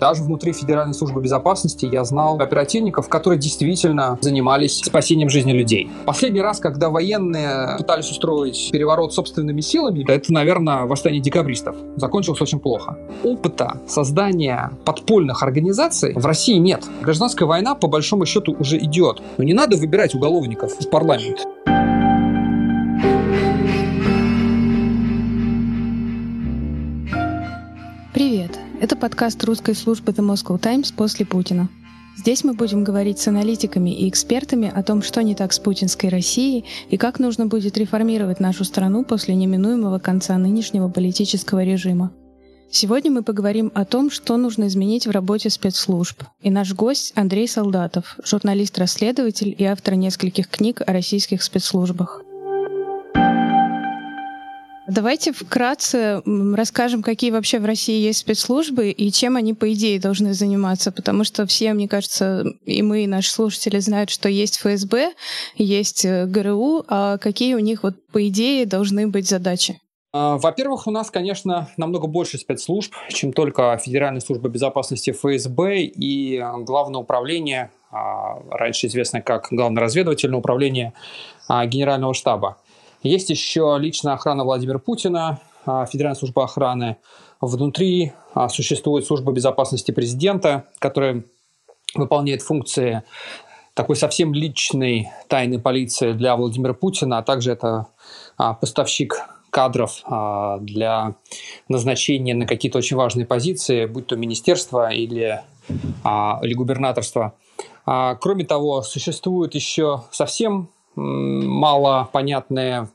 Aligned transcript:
Даже 0.00 0.22
внутри 0.22 0.52
Федеральной 0.52 0.94
службы 0.94 1.20
безопасности 1.20 1.84
я 1.84 2.04
знал 2.04 2.40
оперативников, 2.40 3.10
которые 3.10 3.38
действительно 3.38 4.18
занимались 4.22 4.78
спасением 4.78 5.28
жизни 5.28 5.52
людей. 5.52 5.90
Последний 6.06 6.40
раз, 6.40 6.58
когда 6.58 6.88
военные 6.88 7.76
пытались 7.76 8.10
устроить 8.10 8.70
переворот 8.72 9.12
собственными 9.12 9.60
силами, 9.60 10.10
это, 10.10 10.32
наверное, 10.32 10.84
восстание 10.84 11.20
декабристов. 11.20 11.76
Закончилось 11.96 12.40
очень 12.40 12.60
плохо. 12.60 12.96
Опыта 13.22 13.78
создания 13.86 14.72
подпольных 14.86 15.42
организаций 15.42 16.14
в 16.14 16.24
России 16.24 16.56
нет. 16.56 16.82
Гражданская 17.02 17.46
война, 17.46 17.74
по 17.74 17.86
большому 17.86 18.24
счету, 18.24 18.56
уже 18.58 18.78
идет. 18.78 19.20
Но 19.36 19.44
не 19.44 19.52
надо 19.52 19.76
выбирать 19.76 20.14
уголовников 20.14 20.72
в 20.80 20.88
парламент. 20.88 21.46
Это 28.90 28.98
подкаст 28.98 29.44
русской 29.44 29.76
службы 29.76 30.10
The 30.10 30.34
Moscow 30.34 30.58
Times 30.58 30.92
после 30.92 31.24
Путина. 31.24 31.68
Здесь 32.16 32.42
мы 32.42 32.54
будем 32.54 32.82
говорить 32.82 33.20
с 33.20 33.28
аналитиками 33.28 33.90
и 33.90 34.08
экспертами 34.08 34.68
о 34.68 34.82
том, 34.82 35.00
что 35.00 35.22
не 35.22 35.36
так 35.36 35.52
с 35.52 35.60
путинской 35.60 36.08
Россией 36.08 36.64
и 36.88 36.96
как 36.96 37.20
нужно 37.20 37.46
будет 37.46 37.78
реформировать 37.78 38.40
нашу 38.40 38.64
страну 38.64 39.04
после 39.04 39.36
неминуемого 39.36 40.00
конца 40.00 40.36
нынешнего 40.38 40.88
политического 40.88 41.62
режима. 41.62 42.10
Сегодня 42.68 43.12
мы 43.12 43.22
поговорим 43.22 43.70
о 43.76 43.84
том, 43.84 44.10
что 44.10 44.36
нужно 44.36 44.66
изменить 44.66 45.06
в 45.06 45.12
работе 45.12 45.50
спецслужб. 45.50 46.24
И 46.40 46.50
наш 46.50 46.74
гость 46.74 47.12
Андрей 47.14 47.46
Солдатов, 47.46 48.16
журналист-расследователь 48.24 49.54
и 49.56 49.64
автор 49.66 49.94
нескольких 49.94 50.48
книг 50.48 50.82
о 50.84 50.92
российских 50.92 51.44
спецслужбах. 51.44 52.24
Давайте 54.90 55.32
вкратце 55.32 56.20
расскажем, 56.26 57.02
какие 57.02 57.30
вообще 57.30 57.60
в 57.60 57.64
России 57.64 58.00
есть 58.00 58.20
спецслужбы 58.20 58.90
и 58.90 59.12
чем 59.12 59.36
они, 59.36 59.54
по 59.54 59.72
идее, 59.72 60.00
должны 60.00 60.34
заниматься. 60.34 60.90
Потому 60.90 61.22
что 61.24 61.46
все, 61.46 61.72
мне 61.72 61.88
кажется, 61.88 62.44
и 62.64 62.82
мы, 62.82 63.04
и 63.04 63.06
наши 63.06 63.30
слушатели 63.30 63.78
знают, 63.78 64.10
что 64.10 64.28
есть 64.28 64.58
ФСБ, 64.58 65.12
есть 65.54 66.04
э, 66.04 66.26
ГРУ, 66.26 66.84
а 66.88 67.18
какие 67.18 67.54
у 67.54 67.60
них, 67.60 67.84
вот, 67.84 67.94
по 68.12 68.26
идее, 68.26 68.66
должны 68.66 69.06
быть 69.06 69.28
задачи? 69.28 69.80
А, 70.12 70.38
во-первых, 70.38 70.88
у 70.88 70.90
нас, 70.90 71.10
конечно, 71.10 71.68
намного 71.76 72.08
больше 72.08 72.38
спецслужб, 72.38 72.92
чем 73.10 73.32
только 73.32 73.78
Федеральная 73.78 74.20
служба 74.20 74.48
безопасности 74.48 75.12
ФСБ 75.12 75.82
и 75.82 76.42
Главное 76.62 77.00
управление, 77.00 77.70
а, 77.92 78.40
раньше 78.50 78.88
известное 78.88 79.22
как 79.22 79.48
Главное 79.50 79.82
разведывательное 79.82 80.38
управление 80.38 80.94
а, 81.48 81.64
Генерального 81.66 82.12
штаба. 82.12 82.58
Есть 83.02 83.30
еще 83.30 83.76
личная 83.78 84.14
охрана 84.14 84.44
Владимира 84.44 84.78
Путина, 84.78 85.40
а, 85.64 85.86
Федеральная 85.86 86.18
служба 86.18 86.44
охраны. 86.44 86.96
Внутри 87.40 88.12
а, 88.34 88.48
существует 88.48 89.06
служба 89.06 89.32
безопасности 89.32 89.90
президента, 89.90 90.66
которая 90.78 91.24
выполняет 91.94 92.42
функции 92.42 93.02
такой 93.72 93.96
совсем 93.96 94.34
личной 94.34 95.08
тайной 95.28 95.58
полиции 95.58 96.12
для 96.12 96.36
Владимира 96.36 96.74
Путина, 96.74 97.18
а 97.18 97.22
также 97.22 97.52
это 97.52 97.86
а, 98.36 98.52
поставщик 98.54 99.26
кадров 99.48 100.04
для 100.60 101.16
назначения 101.68 102.34
на 102.36 102.46
какие-то 102.46 102.78
очень 102.78 102.96
важные 102.96 103.26
позиции, 103.26 103.86
будь 103.86 104.06
то 104.06 104.14
министерство 104.14 104.92
или, 104.92 105.42
или 105.68 106.54
губернаторство. 106.54 107.34
Кроме 107.84 108.44
того, 108.44 108.82
существует 108.82 109.56
еще 109.56 110.04
совсем 110.12 110.68
мало 110.94 112.08
понятные 112.12 112.88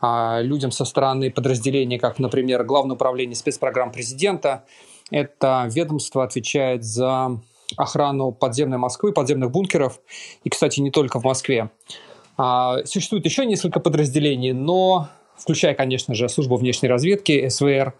а, 0.00 0.40
людям 0.40 0.70
со 0.70 0.84
стороны 0.84 1.30
подразделения, 1.30 1.98
как, 1.98 2.18
например, 2.18 2.64
Главное 2.64 2.96
управление 2.96 3.36
спецпрограмм 3.36 3.92
президента. 3.92 4.64
Это 5.10 5.68
ведомство 5.70 6.24
отвечает 6.24 6.84
за 6.84 7.40
охрану 7.76 8.32
подземной 8.32 8.78
Москвы, 8.78 9.12
подземных 9.12 9.50
бункеров. 9.50 10.00
И, 10.44 10.50
кстати, 10.50 10.80
не 10.80 10.90
только 10.90 11.20
в 11.20 11.24
Москве. 11.24 11.70
А, 12.36 12.84
существует 12.84 13.24
еще 13.24 13.44
несколько 13.44 13.80
подразделений, 13.80 14.52
но, 14.52 15.08
включая, 15.36 15.74
конечно 15.74 16.14
же, 16.14 16.28
службу 16.28 16.56
внешней 16.56 16.88
разведки, 16.88 17.48
СВР. 17.48 17.94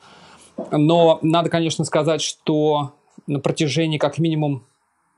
Но 0.70 1.18
надо, 1.22 1.50
конечно, 1.50 1.84
сказать, 1.84 2.22
что 2.22 2.92
на 3.26 3.40
протяжении 3.40 3.98
как 3.98 4.18
минимум 4.18 4.64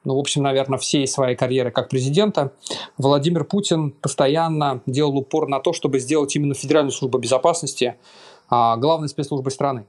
ну, 0.05 0.17
в 0.17 0.19
общем, 0.19 0.43
наверное, 0.43 0.79
всей 0.79 1.07
своей 1.07 1.37
карьеры 1.37 1.71
как 1.71 1.89
президента, 1.89 2.53
Владимир 2.99 3.45
Путин 3.45 3.91
постоянно 3.91 4.83
делал 4.87 5.17
упор 5.17 5.49
на 5.49 5.61
то, 5.61 5.73
чтобы 5.73 6.01
сделать 6.01 6.35
именно 6.37 6.55
Федеральную 6.55 6.93
службу 6.93 7.19
безопасности 7.19 7.97
а, 8.49 8.77
главной 8.77 9.09
спецслужбой 9.09 9.53
страны. 9.53 9.87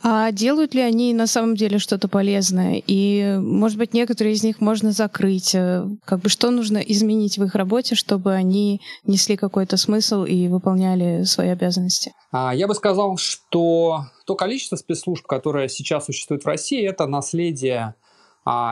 А 0.00 0.30
делают 0.30 0.74
ли 0.74 0.80
они 0.80 1.12
на 1.12 1.26
самом 1.26 1.56
деле 1.56 1.78
что-то 1.78 2.06
полезное? 2.06 2.80
И, 2.86 3.36
может 3.40 3.78
быть, 3.78 3.94
некоторые 3.94 4.34
из 4.34 4.44
них 4.44 4.60
можно 4.60 4.92
закрыть? 4.92 5.56
Э, 5.56 5.84
как 6.04 6.20
бы 6.20 6.28
что 6.28 6.50
нужно 6.50 6.78
изменить 6.78 7.36
в 7.36 7.44
их 7.44 7.56
работе, 7.56 7.96
чтобы 7.96 8.32
они 8.32 8.80
несли 9.04 9.36
какой-то 9.36 9.76
смысл 9.76 10.22
и 10.22 10.46
выполняли 10.46 11.24
свои 11.24 11.48
обязанности? 11.48 12.12
А, 12.30 12.54
я 12.54 12.68
бы 12.68 12.74
сказал, 12.74 13.16
что 13.16 14.04
то 14.24 14.36
количество 14.36 14.76
спецслужб, 14.76 15.26
которое 15.26 15.66
сейчас 15.66 16.04
существует 16.04 16.44
в 16.44 16.46
России, 16.46 16.86
это 16.86 17.06
наследие 17.08 17.96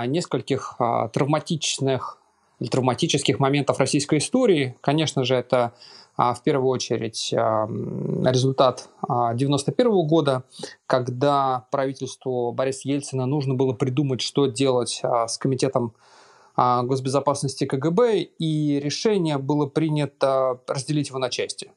нескольких 0.06 0.76
а, 0.78 1.08
травматичных 1.08 2.18
или 2.60 2.68
травматических 2.68 3.38
моментов 3.38 3.78
российской 3.78 4.18
истории. 4.18 4.76
Конечно 4.80 5.24
же, 5.24 5.34
это 5.34 5.74
а, 6.16 6.32
в 6.32 6.42
первую 6.42 6.70
очередь 6.70 7.30
результат 7.30 8.88
1991 9.02 10.06
года, 10.06 10.44
когда 10.86 11.66
правительству 11.70 12.52
Бориса 12.52 12.88
Ельцина 12.88 13.26
нужно 13.26 13.54
было 13.54 13.74
придумать, 13.74 14.22
что 14.22 14.46
делать 14.46 15.02
с 15.02 15.36
комитетом 15.36 15.92
госбезопасности 16.56 17.66
КГБ, 17.66 18.20
и 18.38 18.80
решение 18.80 19.36
было 19.36 19.66
принято 19.66 20.58
разделить 20.66 21.10
его 21.10 21.18
на 21.18 21.28
части. 21.28 21.70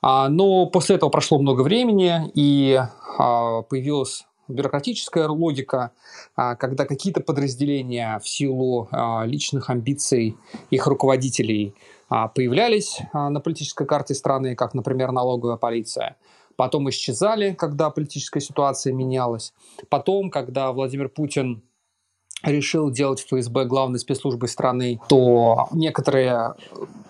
Но 0.00 0.64
после 0.64 0.96
этого 0.96 1.10
прошло 1.10 1.38
много 1.38 1.60
времени, 1.60 2.32
и 2.34 2.80
появилась 3.18 4.24
бюрократическая 4.52 5.28
логика, 5.28 5.92
а, 6.36 6.54
когда 6.56 6.84
какие-то 6.84 7.20
подразделения 7.20 8.18
в 8.22 8.28
силу 8.28 8.88
а, 8.90 9.24
личных 9.24 9.70
амбиций 9.70 10.36
их 10.70 10.86
руководителей 10.86 11.74
а, 12.08 12.28
появлялись 12.28 13.00
на 13.12 13.40
политической 13.40 13.86
карте 13.86 14.14
страны, 14.14 14.54
как, 14.54 14.74
например, 14.74 15.12
налоговая 15.12 15.56
полиция, 15.56 16.16
потом 16.56 16.88
исчезали, 16.90 17.54
когда 17.54 17.90
политическая 17.90 18.40
ситуация 18.40 18.92
менялась, 18.92 19.52
потом, 19.88 20.30
когда 20.30 20.72
Владимир 20.72 21.08
Путин 21.08 21.62
решил 22.42 22.90
делать 22.90 23.20
ФСБ 23.20 23.64
главной 23.66 23.98
спецслужбой 23.98 24.48
страны, 24.48 25.00
то 25.08 25.68
некоторые 25.72 26.54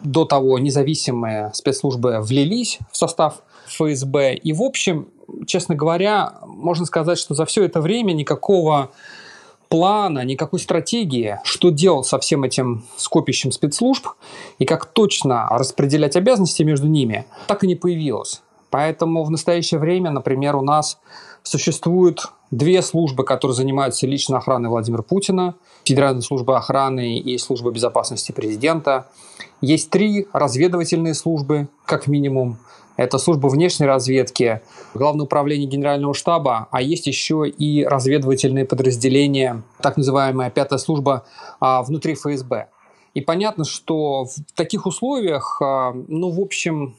до 0.00 0.24
того 0.24 0.58
независимые 0.58 1.50
спецслужбы 1.54 2.20
влились 2.20 2.78
в 2.90 2.96
состав 2.96 3.42
ФСБ. 3.66 4.34
И, 4.34 4.52
в 4.52 4.62
общем, 4.62 5.08
честно 5.46 5.74
говоря, 5.74 6.34
можно 6.46 6.86
сказать, 6.86 7.18
что 7.18 7.34
за 7.34 7.44
все 7.46 7.64
это 7.64 7.80
время 7.80 8.12
никакого 8.12 8.90
плана, 9.68 10.24
никакой 10.24 10.60
стратегии, 10.60 11.38
что 11.44 11.70
делать 11.70 12.06
со 12.06 12.18
всем 12.18 12.44
этим 12.44 12.84
скопищем 12.96 13.52
спецслужб 13.52 14.06
и 14.58 14.66
как 14.66 14.86
точно 14.86 15.48
распределять 15.50 16.14
обязанности 16.14 16.62
между 16.62 16.86
ними, 16.88 17.24
так 17.46 17.64
и 17.64 17.66
не 17.66 17.74
появилось. 17.74 18.42
Поэтому 18.68 19.24
в 19.24 19.30
настоящее 19.30 19.80
время, 19.80 20.10
например, 20.10 20.56
у 20.56 20.62
нас 20.62 20.98
существует 21.42 22.26
две 22.50 22.82
службы, 22.82 23.24
которые 23.24 23.54
занимаются 23.54 24.06
личной 24.06 24.38
охраной 24.38 24.68
Владимира 24.68 25.02
Путина, 25.02 25.54
Федеральная 25.84 26.22
служба 26.22 26.58
охраны 26.58 27.18
и 27.18 27.38
служба 27.38 27.70
безопасности 27.70 28.32
президента. 28.32 29.08
Есть 29.60 29.90
три 29.90 30.26
разведывательные 30.32 31.14
службы, 31.14 31.68
как 31.86 32.06
минимум, 32.06 32.58
это 32.96 33.18
служба 33.18 33.48
внешней 33.48 33.86
разведки, 33.86 34.60
Главное 34.94 35.24
управление 35.24 35.66
Генерального 35.66 36.12
штаба, 36.12 36.68
а 36.70 36.82
есть 36.82 37.06
еще 37.06 37.48
и 37.48 37.84
разведывательные 37.84 38.66
подразделения, 38.66 39.62
так 39.80 39.96
называемая 39.96 40.50
пятая 40.50 40.78
служба 40.78 41.24
а, 41.60 41.82
внутри 41.82 42.14
ФСБ. 42.14 42.68
И 43.14 43.20
понятно, 43.20 43.64
что 43.64 44.24
в 44.24 44.34
таких 44.54 44.86
условиях, 44.86 45.60
а, 45.62 45.92
ну, 46.08 46.30
в 46.30 46.40
общем, 46.40 46.96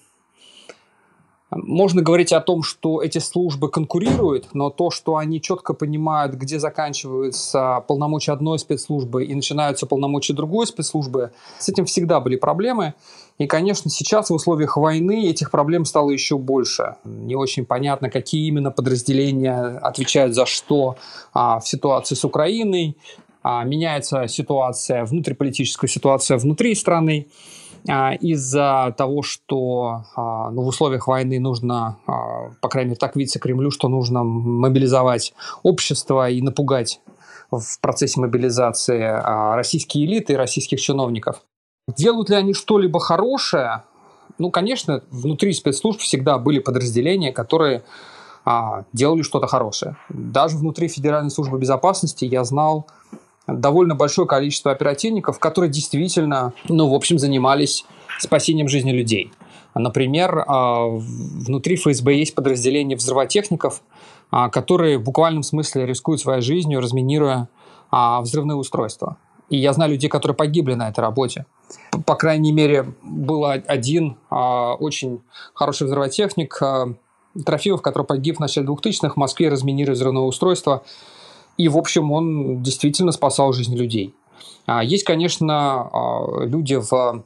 можно 1.56 2.02
говорить 2.02 2.34
о 2.34 2.42
том, 2.42 2.64
что 2.64 3.02
эти 3.02 3.20
службы 3.20 3.70
конкурируют, 3.70 4.54
но 4.54 4.70
то, 4.70 4.92
что 4.92 5.18
они 5.18 5.42
четко 5.42 5.74
понимают, 5.74 6.34
где 6.36 6.60
заканчиваются 6.60 7.84
полномочия 7.88 8.32
одной 8.32 8.60
спецслужбы 8.60 9.26
и 9.26 9.36
начинаются 9.36 9.86
полномочия 9.86 10.34
другой 10.34 10.68
спецслужбы, 10.68 11.32
с 11.60 11.70
этим 11.70 11.86
всегда 11.86 12.20
были 12.20 12.36
проблемы. 12.36 12.94
И, 13.40 13.48
конечно, 13.48 13.90
сейчас 13.90 14.30
в 14.30 14.34
условиях 14.34 14.78
войны 14.78 15.28
этих 15.28 15.50
проблем 15.50 15.86
стало 15.86 16.12
еще 16.12 16.38
больше. 16.38 16.96
Не 17.04 17.36
очень 17.36 17.66
понятно, 17.66 18.10
какие 18.10 18.48
именно 18.48 18.72
подразделения 18.72 19.80
отвечают 19.82 20.36
за 20.36 20.46
что 20.46 20.98
а, 21.34 21.60
в 21.60 21.68
ситуации 21.68 22.16
с 22.16 22.24
Украиной. 22.24 22.96
А, 23.42 23.64
меняется 23.64 24.28
ситуация, 24.28 25.04
внутриполитическая 25.04 25.90
ситуация 25.90 26.38
внутри 26.38 26.76
страны. 26.76 27.28
А, 27.88 28.14
из-за 28.14 28.94
того, 28.98 29.22
что 29.22 30.04
а, 30.16 30.52
ну, 30.52 30.64
в 30.64 30.68
условиях 30.68 31.08
войны 31.08 31.40
нужно, 31.40 31.98
а, 32.08 32.52
по 32.62 32.70
крайней 32.70 32.90
мере, 32.90 33.00
так 33.00 33.16
видится 33.16 33.40
Кремлю, 33.40 33.72
что 33.72 33.88
нужно 33.90 34.24
мобилизовать 34.24 35.34
общество 35.64 36.30
и 36.30 36.42
напугать 36.42 37.02
в 37.52 37.80
процессе 37.82 38.20
мобилизации 38.20 39.56
российские 39.56 40.06
элиты 40.06 40.34
и 40.34 40.36
российских 40.36 40.82
чиновников. 40.82 41.44
Делают 41.88 42.30
ли 42.30 42.36
они 42.36 42.54
что-либо 42.54 43.00
хорошее? 43.00 43.84
Ну, 44.40 44.50
конечно, 44.50 45.04
внутри 45.12 45.54
спецслужб 45.54 46.00
всегда 46.00 46.38
были 46.38 46.60
подразделения, 46.60 47.32
которые 47.32 47.84
а, 48.46 48.84
делали 48.94 49.22
что-то 49.22 49.48
хорошее. 49.48 49.96
Даже 50.10 50.58
внутри 50.58 50.88
Федеральной 50.88 51.32
службы 51.32 51.60
безопасности 51.60 52.26
я 52.26 52.44
знал 52.44 52.88
довольно 53.48 53.95
большое 53.95 54.28
количество 54.28 54.72
оперативников, 54.72 55.40
которые 55.40 55.69
действительно, 55.69 56.54
ну, 56.69 56.90
в 56.90 56.94
общем, 56.94 57.19
занимались 57.19 57.86
спасением 58.19 58.68
жизни 58.68 58.92
людей. 58.92 59.31
Например, 59.75 60.44
а, 60.48 60.86
внутри 60.88 61.75
ФСБ 61.75 62.16
есть 62.16 62.36
подразделение 62.36 62.95
взрывотехников, 62.95 63.81
а, 64.31 64.50
которые 64.50 64.98
в 64.98 65.04
буквальном 65.04 65.44
смысле 65.44 65.86
рискуют 65.86 66.22
своей 66.22 66.42
жизнью, 66.42 66.80
разминируя 66.80 67.50
а, 67.92 68.22
взрывные 68.22 68.56
устройства. 68.56 69.18
И 69.50 69.57
я 69.57 69.74
знаю 69.74 69.92
людей, 69.92 70.10
которые 70.10 70.36
погибли 70.36 70.74
на 70.74 70.89
этой 70.89 71.01
работе. 71.01 71.46
По 72.06 72.16
крайней 72.16 72.51
мере, 72.51 72.94
был 73.04 73.46
один 73.46 74.18
очень 74.30 75.22
хороший 75.54 75.86
взрывотехник, 75.86 76.60
Трофимов, 77.46 77.81
который 77.81 78.06
погиб 78.06 78.38
в 78.38 78.39
начале 78.39 78.68
2000-х 78.68 79.13
в 79.13 79.18
Москве, 79.18 79.50
разминируя 79.50 79.96
взрывное 79.96 80.22
устройство. 80.22 80.84
И, 81.58 81.68
в 81.68 81.78
общем, 81.78 82.12
он 82.12 82.62
действительно 82.64 83.12
спасал 83.12 83.54
жизнь 83.54 83.76
людей. 83.76 84.14
А 84.66 84.84
есть, 84.84 85.04
конечно, 85.04 85.90
а, 85.92 86.46
люди 86.46 86.76
в 86.76 87.24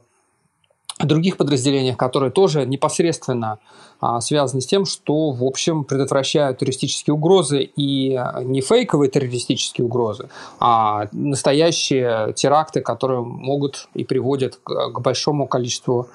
других 0.99 1.37
подразделениях, 1.37 1.95
которые 1.95 2.31
тоже 2.31 2.65
непосредственно 2.65 3.59
а, 4.01 4.19
связаны 4.19 4.61
с 4.61 4.65
тем, 4.65 4.85
что, 4.85 5.31
в 5.31 5.43
общем, 5.43 5.83
предотвращают 5.83 6.57
террористические 6.57 7.13
угрозы 7.13 7.69
и 7.75 8.19
не 8.43 8.61
фейковые 8.61 9.09
террористические 9.11 9.85
угрозы, 9.85 10.29
а 10.59 11.07
настоящие 11.11 12.33
теракты, 12.33 12.81
которые 12.81 13.21
могут 13.21 13.87
и 13.93 14.03
приводят 14.03 14.59
к 14.63 14.99
большому 14.99 15.47
количеству 15.47 16.07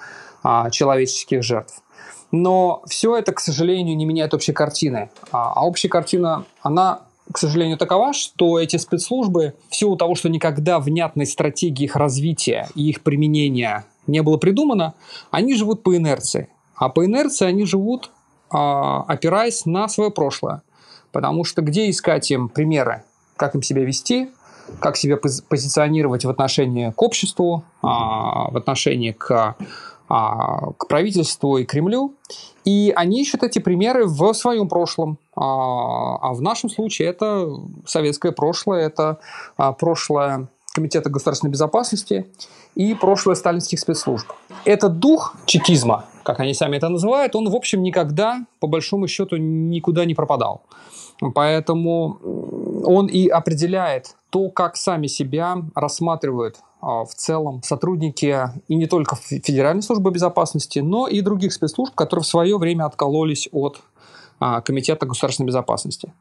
человеческих 0.72 1.44
жертв. 1.44 1.82
Но 2.32 2.82
все 2.88 3.16
это, 3.16 3.32
к 3.32 3.38
сожалению, 3.38 3.96
не 3.96 4.06
меняет 4.06 4.34
общей 4.34 4.52
картины. 4.52 5.10
А 5.30 5.64
общая 5.64 5.88
картина, 5.88 6.44
она 6.62 7.02
к 7.30 7.38
сожалению, 7.38 7.78
такова, 7.78 8.12
что 8.12 8.58
эти 8.58 8.76
спецслужбы, 8.76 9.54
в 9.68 9.76
силу 9.76 9.96
того, 9.96 10.14
что 10.14 10.28
никогда 10.28 10.80
внятной 10.80 11.26
стратегии 11.26 11.84
их 11.84 11.96
развития 11.96 12.68
и 12.74 12.88
их 12.88 13.02
применения 13.02 13.84
не 14.06 14.22
было 14.22 14.36
придумано, 14.36 14.94
они 15.30 15.54
живут 15.54 15.82
по 15.82 15.96
инерции. 15.96 16.48
А 16.74 16.88
по 16.88 17.06
инерции 17.06 17.46
они 17.46 17.64
живут, 17.64 18.10
а, 18.50 19.02
опираясь 19.02 19.66
на 19.66 19.88
свое 19.88 20.10
прошлое. 20.10 20.62
Потому 21.12 21.44
что 21.44 21.62
где 21.62 21.88
искать 21.90 22.30
им 22.30 22.48
примеры, 22.48 23.04
как 23.36 23.54
им 23.54 23.62
себя 23.62 23.84
вести, 23.84 24.30
как 24.80 24.96
себя 24.96 25.16
позиционировать 25.16 26.24
в 26.24 26.30
отношении 26.30 26.90
к 26.90 27.02
обществу, 27.02 27.64
а, 27.82 28.50
в 28.50 28.56
отношении 28.56 29.12
к 29.12 29.56
а, 30.14 30.72
к 30.72 30.88
правительству 30.88 31.56
и 31.56 31.64
Кремлю, 31.64 32.14
и 32.66 32.92
они 32.94 33.22
ищут 33.22 33.42
эти 33.44 33.60
примеры 33.60 34.04
в 34.04 34.34
своем 34.34 34.68
прошлом. 34.68 35.16
А, 35.34 36.16
а 36.16 36.34
в 36.34 36.42
нашем 36.42 36.70
случае 36.70 37.08
это 37.08 37.48
советское 37.86 38.32
прошлое, 38.32 38.86
это 38.86 39.18
а, 39.56 39.72
прошлое 39.72 40.48
Комитета 40.74 41.10
государственной 41.10 41.50
безопасности 41.50 42.26
и 42.74 42.94
прошлое 42.94 43.34
сталинских 43.34 43.78
спецслужб. 43.78 44.26
Этот 44.64 45.00
дух 45.00 45.36
чекизма, 45.44 46.06
как 46.22 46.40
они 46.40 46.54
сами 46.54 46.78
это 46.78 46.88
называют, 46.88 47.36
он, 47.36 47.50
в 47.50 47.54
общем, 47.54 47.82
никогда, 47.82 48.46
по 48.58 48.66
большому 48.66 49.06
счету, 49.06 49.36
никуда 49.36 50.06
не 50.06 50.14
пропадал. 50.14 50.62
Поэтому 51.34 52.18
он 52.84 53.06
и 53.06 53.28
определяет 53.28 54.16
то, 54.30 54.48
как 54.48 54.76
сами 54.76 55.08
себя 55.08 55.58
рассматривают 55.74 56.56
а, 56.80 57.04
в 57.04 57.14
целом 57.14 57.62
сотрудники 57.62 58.48
и 58.66 58.74
не 58.74 58.86
только 58.86 59.16
Федеральной 59.16 59.82
службы 59.82 60.10
безопасности, 60.10 60.78
но 60.78 61.06
и 61.06 61.20
других 61.20 61.52
спецслужб, 61.52 61.94
которые 61.94 62.24
в 62.24 62.26
свое 62.26 62.56
время 62.56 62.86
откололись 62.86 63.46
от 63.52 63.82
Комитета 64.64 65.06
государственной 65.06 65.46
безопасности. 65.46 66.12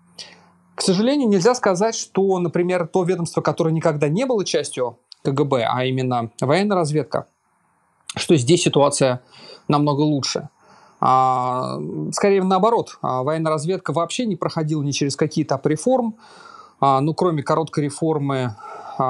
К 0.75 0.81
сожалению, 0.81 1.29
нельзя 1.29 1.55
сказать, 1.55 1.95
что, 1.95 2.39
например, 2.39 2.87
то 2.87 3.03
ведомство, 3.03 3.41
которое 3.41 3.71
никогда 3.71 4.09
не 4.09 4.25
было 4.25 4.45
частью 4.45 4.97
КГБ, 5.23 5.63
а 5.63 5.85
именно 5.85 6.31
военная 6.39 6.77
разведка, 6.77 7.27
что 8.15 8.35
здесь 8.35 8.63
ситуация 8.63 9.21
намного 9.67 10.01
лучше. 10.01 10.49
А, 10.99 11.79
скорее 12.11 12.43
наоборот, 12.43 12.97
военная 13.01 13.51
разведка 13.51 13.91
вообще 13.91 14.25
не 14.25 14.35
проходила 14.35 14.83
ни 14.83 14.91
через 14.91 15.15
какие 15.15 15.43
этапы 15.43 15.69
реформ, 15.69 16.15
ну, 16.79 17.13
кроме 17.13 17.43
короткой 17.43 17.85
реформы 17.85 18.55
а, 18.55 18.55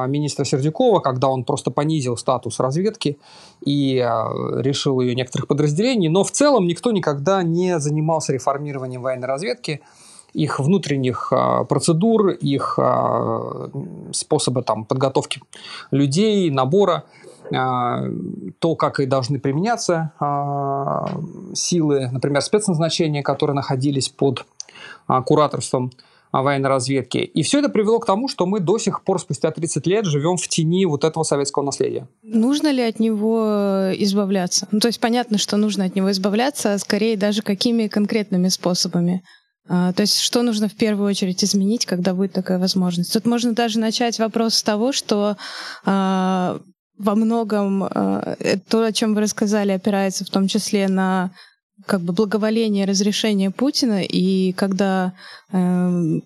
министра 0.07 0.45
Сердюкова, 0.45 0.99
когда 0.99 1.27
он 1.27 1.43
просто 1.43 1.71
понизил 1.71 2.17
статус 2.17 2.59
разведки 2.59 3.17
и 3.65 3.99
а, 3.99 4.29
решил 4.57 4.99
ее 5.01 5.15
некоторых 5.15 5.47
подразделений. 5.47 6.09
Но 6.09 6.23
в 6.23 6.31
целом 6.31 6.67
никто 6.67 6.91
никогда 6.91 7.43
не 7.43 7.79
занимался 7.79 8.33
реформированием 8.33 9.01
военной 9.01 9.27
разведки 9.27 9.81
их 10.33 10.59
внутренних 10.59 11.31
а, 11.31 11.63
процедур, 11.65 12.29
их 12.29 12.79
способа 14.13 14.63
там, 14.63 14.85
подготовки 14.85 15.41
людей, 15.91 16.49
набора, 16.49 17.03
то, 17.49 18.75
как 18.77 19.01
и 19.01 19.05
должны 19.05 19.37
применяться 19.37 20.13
силы, 21.53 22.07
например, 22.09 22.41
спецназначения, 22.41 23.23
которые 23.23 23.55
находились 23.55 24.07
под 24.07 24.45
кураторством 25.25 25.91
военной 26.31 26.69
разведки. 26.69 27.17
И 27.17 27.43
все 27.43 27.59
это 27.59 27.69
привело 27.69 27.99
к 27.99 28.05
тому, 28.05 28.27
что 28.27 28.45
мы 28.45 28.59
до 28.59 28.77
сих 28.77 29.03
пор, 29.03 29.19
спустя 29.19 29.51
30 29.51 29.85
лет, 29.87 30.05
живем 30.05 30.37
в 30.37 30.47
тени 30.47 30.85
вот 30.85 31.03
этого 31.03 31.23
советского 31.23 31.63
наследия. 31.63 32.07
Нужно 32.23 32.71
ли 32.71 32.81
от 32.81 32.99
него 32.99 33.91
избавляться? 33.95 34.67
Ну, 34.71 34.79
то 34.79 34.87
есть 34.87 34.99
понятно, 34.99 35.37
что 35.37 35.57
нужно 35.57 35.85
от 35.85 35.95
него 35.95 36.11
избавляться, 36.11 36.73
а 36.73 36.79
скорее 36.79 37.17
даже 37.17 37.41
какими 37.41 37.87
конкретными 37.87 38.47
способами? 38.47 39.23
А, 39.67 39.93
то 39.93 40.01
есть 40.01 40.19
что 40.19 40.41
нужно 40.41 40.67
в 40.67 40.75
первую 40.75 41.09
очередь 41.09 41.43
изменить, 41.43 41.85
когда 41.85 42.13
будет 42.13 42.33
такая 42.33 42.59
возможность? 42.59 43.13
Тут 43.13 43.25
можно 43.25 43.53
даже 43.53 43.79
начать 43.79 44.19
вопрос 44.19 44.55
с 44.55 44.63
того, 44.63 44.91
что 44.91 45.37
а, 45.85 46.59
во 46.97 47.15
многом 47.15 47.83
а, 47.83 48.35
то, 48.67 48.83
о 48.83 48.91
чем 48.91 49.15
вы 49.15 49.21
рассказали, 49.21 49.71
опирается 49.71 50.25
в 50.25 50.29
том 50.29 50.47
числе 50.47 50.87
на 50.87 51.31
как 51.85 52.01
бы 52.01 52.13
благоволение 52.13 52.85
разрешения 52.85 53.51
Путина, 53.51 54.03
и 54.03 54.53
когда 54.53 55.13
э, 55.51 56.19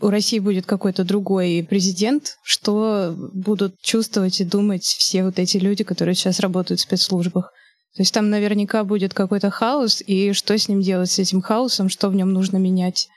у 0.00 0.08
России 0.08 0.38
будет 0.38 0.66
какой-то 0.66 1.04
другой 1.04 1.66
президент, 1.68 2.36
что 2.42 3.14
будут 3.32 3.80
чувствовать 3.80 4.40
и 4.40 4.44
думать 4.44 4.84
все 4.84 5.24
вот 5.24 5.38
эти 5.38 5.56
люди, 5.58 5.84
которые 5.84 6.14
сейчас 6.14 6.40
работают 6.40 6.80
в 6.80 6.82
спецслужбах. 6.82 7.52
То 7.94 8.02
есть 8.02 8.12
там 8.12 8.28
наверняка 8.28 8.82
будет 8.82 9.14
какой-то 9.14 9.50
хаос, 9.50 10.02
и 10.04 10.32
что 10.32 10.58
с 10.58 10.68
ним 10.68 10.80
делать, 10.80 11.10
с 11.10 11.18
этим 11.18 11.40
хаосом, 11.40 11.88
что 11.88 12.08
в 12.08 12.14
нем 12.14 12.32
нужно 12.32 12.56
менять 12.56 13.08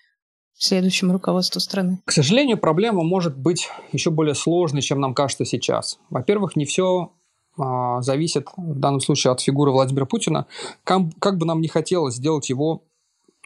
следующему 0.58 1.14
руководству 1.14 1.60
страны? 1.60 2.00
К 2.06 2.12
сожалению, 2.12 2.58
проблема 2.58 3.04
может 3.04 3.38
быть 3.38 3.70
еще 3.92 4.12
более 4.12 4.36
сложной, 4.36 4.82
чем 4.82 5.00
нам 5.00 5.14
кажется 5.14 5.46
сейчас. 5.46 5.98
Во-первых, 6.10 6.56
не 6.56 6.66
все 6.66 7.12
а, 7.58 8.02
зависит 8.02 8.48
в 8.56 8.80
данном 8.80 9.00
случае 9.00 9.32
от 9.32 9.42
фигуры 9.42 9.72
Владимира 9.72 10.06
Путина. 10.06 10.46
Как, 10.84 11.02
как 11.20 11.38
бы 11.38 11.46
нам 11.46 11.62
не 11.62 11.68
хотелось 11.68 12.16
сделать 12.16 12.50
его 12.50 12.84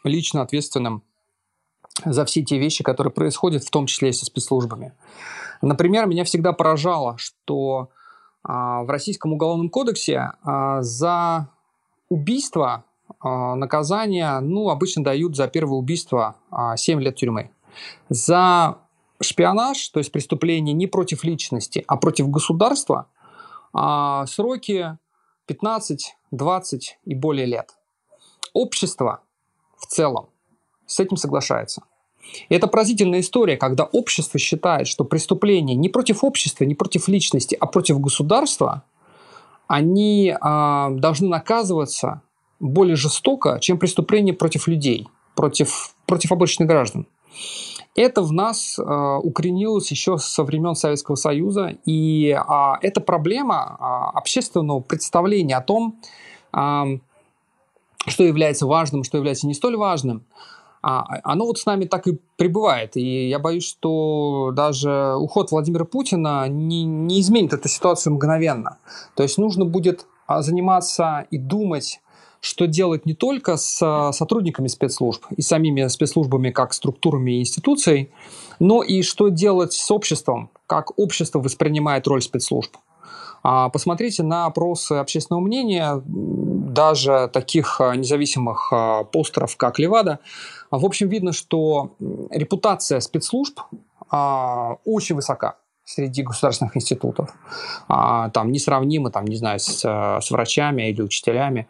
лично 0.04 0.42
ответственным 0.42 1.02
за 2.04 2.24
все 2.24 2.42
те 2.42 2.58
вещи, 2.58 2.84
которые 2.84 3.12
происходят, 3.12 3.64
в 3.64 3.70
том 3.70 3.86
числе 3.86 4.10
и 4.10 4.12
со 4.12 4.24
спецслужбами. 4.24 4.92
Например, 5.60 6.06
меня 6.06 6.24
всегда 6.24 6.52
поражало, 6.52 7.16
что 7.18 7.90
а, 8.42 8.82
в 8.82 8.90
Российском 8.90 9.32
уголовном 9.32 9.70
кодексе 9.70 10.32
а, 10.42 10.82
за 10.82 11.48
убийство 12.08 12.84
наказание 13.22 14.40
ну, 14.40 14.70
обычно 14.70 15.04
дают 15.04 15.36
за 15.36 15.46
первое 15.46 15.78
убийство 15.78 16.36
а, 16.50 16.76
7 16.76 17.00
лет 17.00 17.16
тюрьмы. 17.16 17.50
За 18.08 18.78
шпионаж, 19.20 19.86
то 19.90 19.98
есть 20.00 20.10
преступление 20.10 20.72
не 20.72 20.86
против 20.86 21.22
личности, 21.22 21.84
а 21.86 21.96
против 21.96 22.28
государства– 22.28 23.06
а 23.72 24.26
сроки 24.26 24.98
15, 25.46 26.16
20 26.30 26.98
и 27.04 27.14
более 27.14 27.46
лет. 27.46 27.76
Общество 28.52 29.22
в 29.76 29.86
целом 29.86 30.28
с 30.86 31.00
этим 31.00 31.16
соглашается. 31.16 31.82
И 32.48 32.54
это 32.54 32.68
поразительная 32.68 33.20
история, 33.20 33.56
когда 33.56 33.84
общество 33.84 34.38
считает, 34.38 34.86
что 34.86 35.04
преступления 35.04 35.74
не 35.74 35.88
против 35.88 36.22
общества, 36.22 36.64
не 36.64 36.74
против 36.74 37.08
личности, 37.08 37.56
а 37.58 37.66
против 37.66 38.00
государства, 38.00 38.84
они 39.66 40.28
э, 40.28 40.88
должны 40.90 41.28
наказываться 41.28 42.22
более 42.60 42.96
жестоко, 42.96 43.58
чем 43.60 43.78
преступления 43.78 44.32
против 44.32 44.68
людей, 44.68 45.08
против, 45.34 45.96
против 46.06 46.30
обычных 46.30 46.68
граждан. 46.68 47.06
Это 47.94 48.22
в 48.22 48.32
нас 48.32 48.78
э, 48.78 48.82
укоренилось 49.22 49.90
еще 49.90 50.16
со 50.16 50.44
времен 50.44 50.74
Советского 50.74 51.16
Союза, 51.16 51.76
и 51.84 52.30
э, 52.30 52.72
это 52.80 53.02
проблема 53.02 53.76
э, 53.78 54.16
общественного 54.16 54.80
представления 54.80 55.56
о 55.56 55.60
том, 55.60 56.00
э, 56.56 56.98
что 58.06 58.24
является 58.24 58.66
важным, 58.66 59.04
что 59.04 59.18
является 59.18 59.46
не 59.46 59.52
столь 59.52 59.76
важным. 59.76 60.24
А, 60.84 61.20
оно 61.22 61.44
вот 61.44 61.58
с 61.58 61.66
нами 61.66 61.84
так 61.84 62.08
и 62.08 62.18
пребывает. 62.36 62.96
И 62.96 63.28
я 63.28 63.38
боюсь, 63.38 63.68
что 63.68 64.50
даже 64.52 65.14
уход 65.14 65.52
Владимира 65.52 65.84
Путина 65.84 66.48
не, 66.48 66.84
не 66.84 67.20
изменит 67.20 67.52
эту 67.52 67.68
ситуацию 67.68 68.14
мгновенно. 68.14 68.78
То 69.14 69.22
есть 69.22 69.38
нужно 69.38 69.64
будет 69.64 70.06
заниматься 70.26 71.26
и 71.30 71.38
думать 71.38 72.00
что 72.42 72.66
делать 72.66 73.06
не 73.06 73.14
только 73.14 73.56
с 73.56 74.10
сотрудниками 74.12 74.66
спецслужб 74.66 75.24
и 75.36 75.42
самими 75.42 75.86
спецслужбами 75.86 76.50
как 76.50 76.74
структурами 76.74 77.36
и 77.36 77.40
институцией, 77.40 78.10
но 78.58 78.82
и 78.82 79.02
что 79.02 79.28
делать 79.28 79.72
с 79.72 79.90
обществом, 79.92 80.50
как 80.66 80.98
общество 80.98 81.38
воспринимает 81.38 82.06
роль 82.08 82.20
спецслужб. 82.20 82.76
А 83.44 83.68
посмотрите 83.68 84.24
на 84.24 84.46
опросы 84.46 84.94
общественного 84.94 85.40
мнения, 85.40 86.02
даже 86.04 87.30
таких 87.32 87.80
а, 87.80 87.94
независимых 87.94 88.72
а, 88.72 89.04
постеров, 89.04 89.56
как 89.56 89.78
Левада. 89.78 90.18
В 90.70 90.84
общем, 90.84 91.08
видно, 91.08 91.32
что 91.32 91.94
репутация 92.30 93.00
спецслужб 93.00 93.60
очень 94.84 95.14
высока 95.14 95.56
среди 95.84 96.22
государственных 96.22 96.76
институтов. 96.76 97.34
Там 97.88 98.52
несравнимо, 98.52 99.10
там, 99.10 99.24
не 99.24 99.36
знаю, 99.36 99.58
с, 99.58 99.80
с 99.82 100.30
врачами 100.30 100.88
или 100.90 101.02
учителями. 101.02 101.68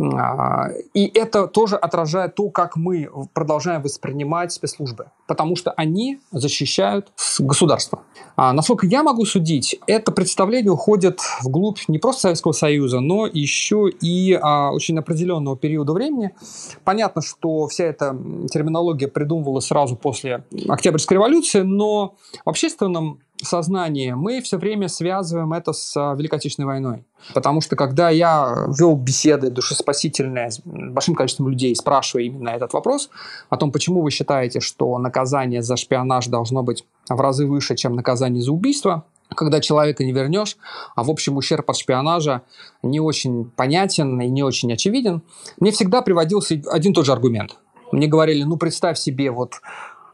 А, 0.00 0.68
и 0.94 1.06
это 1.06 1.46
тоже 1.46 1.76
отражает 1.76 2.34
то, 2.34 2.50
как 2.50 2.76
мы 2.76 3.08
продолжаем 3.34 3.82
воспринимать 3.82 4.52
спецслужбы, 4.52 5.06
потому 5.26 5.54
что 5.56 5.70
они 5.72 6.20
защищают 6.30 7.12
государство. 7.38 8.02
А 8.36 8.52
насколько 8.52 8.86
я 8.86 9.02
могу 9.02 9.24
судить, 9.24 9.78
это 9.86 10.10
представление 10.10 10.72
уходит 10.72 11.20
вглубь 11.42 11.78
не 11.88 11.98
просто 11.98 12.22
Советского 12.22 12.52
Союза, 12.52 13.00
но 13.00 13.26
еще 13.26 13.88
и 14.00 14.32
а, 14.32 14.72
очень 14.72 14.98
определенного 14.98 15.56
периода 15.56 15.92
времени. 15.92 16.34
Понятно, 16.84 17.22
что 17.22 17.68
вся 17.68 17.84
эта 17.84 18.16
терминология 18.50 19.08
придумывалась 19.08 19.66
сразу 19.66 19.96
после 19.96 20.44
Октябрьской 20.68 21.16
революции, 21.16 21.60
но 21.60 22.16
в 22.44 22.48
общественном 22.48 23.20
сознании 23.46 24.12
мы 24.12 24.40
все 24.40 24.58
время 24.58 24.88
связываем 24.88 25.52
это 25.52 25.72
с 25.72 25.94
Великой 26.16 26.36
Отечественной 26.36 26.66
войной. 26.66 27.04
Потому 27.34 27.60
что 27.60 27.76
когда 27.76 28.10
я 28.10 28.66
вел 28.78 28.96
беседы 28.96 29.50
душеспасительные 29.50 30.50
с 30.50 30.60
большим 30.64 31.14
количеством 31.14 31.48
людей, 31.48 31.74
спрашивая 31.76 32.24
именно 32.24 32.50
этот 32.50 32.72
вопрос, 32.72 33.10
о 33.48 33.56
том, 33.56 33.70
почему 33.72 34.02
вы 34.02 34.10
считаете, 34.10 34.60
что 34.60 34.98
наказание 34.98 35.62
за 35.62 35.76
шпионаж 35.76 36.26
должно 36.26 36.62
быть 36.62 36.84
в 37.08 37.20
разы 37.20 37.46
выше, 37.46 37.76
чем 37.76 37.94
наказание 37.94 38.42
за 38.42 38.52
убийство, 38.52 39.04
когда 39.34 39.60
человека 39.60 40.04
не 40.04 40.12
вернешь, 40.12 40.56
а 40.94 41.04
в 41.04 41.10
общем 41.10 41.36
ущерб 41.36 41.68
от 41.70 41.76
шпионажа 41.76 42.42
не 42.82 43.00
очень 43.00 43.50
понятен 43.50 44.20
и 44.20 44.28
не 44.28 44.42
очень 44.42 44.72
очевиден, 44.72 45.22
мне 45.58 45.70
всегда 45.70 46.02
приводился 46.02 46.60
один 46.70 46.92
тот 46.92 47.06
же 47.06 47.12
аргумент. 47.12 47.56
Мне 47.92 48.06
говорили, 48.06 48.42
ну 48.42 48.56
представь 48.56 48.98
себе, 48.98 49.30
вот 49.30 49.60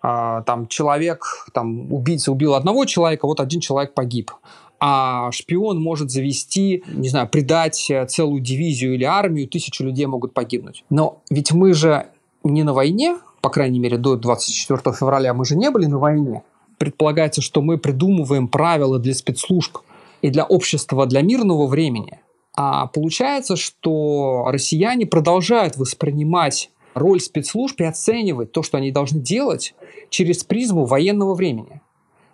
а, 0.03 0.43
там 0.43 0.69
человек, 0.69 1.47
там 1.53 1.93
убийца 1.93 2.33
убил 2.33 2.55
одного 2.55 2.85
человека, 2.85 3.27
вот 3.27 3.41
один 3.41 3.61
человек 3.61 3.95
погиб 3.95 4.33
а 4.81 5.31
шпион 5.33 5.81
может 5.81 6.11
завести, 6.11 6.85
не 6.87 7.09
знаю, 7.09 7.29
предать 7.29 7.91
э, 7.91 8.07
целую 8.07 8.41
дивизию 8.41 8.95
или 8.95 9.05
армию, 9.05 9.49
тысячу 9.49 9.85
людей 9.85 10.07
могут 10.07 10.35
погибнуть. 10.35 10.85
Но 10.89 11.21
ведь 11.31 11.53
мы 11.53 11.73
же 11.75 12.07
не 12.45 12.63
на 12.63 12.73
войне, 12.73 13.19
по 13.41 13.51
крайней 13.51 13.81
мере, 13.81 13.99
до 13.99 14.17
24 14.17 14.95
февраля 14.95 15.35
мы 15.35 15.45
же 15.45 15.57
не 15.57 15.71
были 15.71 15.87
на 15.87 15.99
войне. 15.99 16.43
Предполагается, 16.79 17.43
что 17.43 17.61
мы 17.61 17.77
придумываем 17.77 18.47
правила 18.47 18.99
для 18.99 19.15
спецслужб 19.15 19.79
и 20.23 20.31
для 20.31 20.45
общества 20.45 21.07
для 21.07 21.23
мирного 21.23 21.67
времени. 21.67 22.21
А 22.55 22.87
получается, 22.87 23.57
что 23.57 24.47
россияне 24.49 25.07
продолжают 25.07 25.77
воспринимать 25.77 26.71
роль 26.99 27.21
спецслужб 27.21 27.81
и 27.81 27.85
оценивать 27.85 28.53
то, 28.53 28.63
что 28.63 28.79
они 28.79 28.91
должны 28.91 29.21
делать 29.21 29.75
через 30.11 30.45
призму 30.45 30.85
военного 30.85 31.35
времени. 31.35 31.81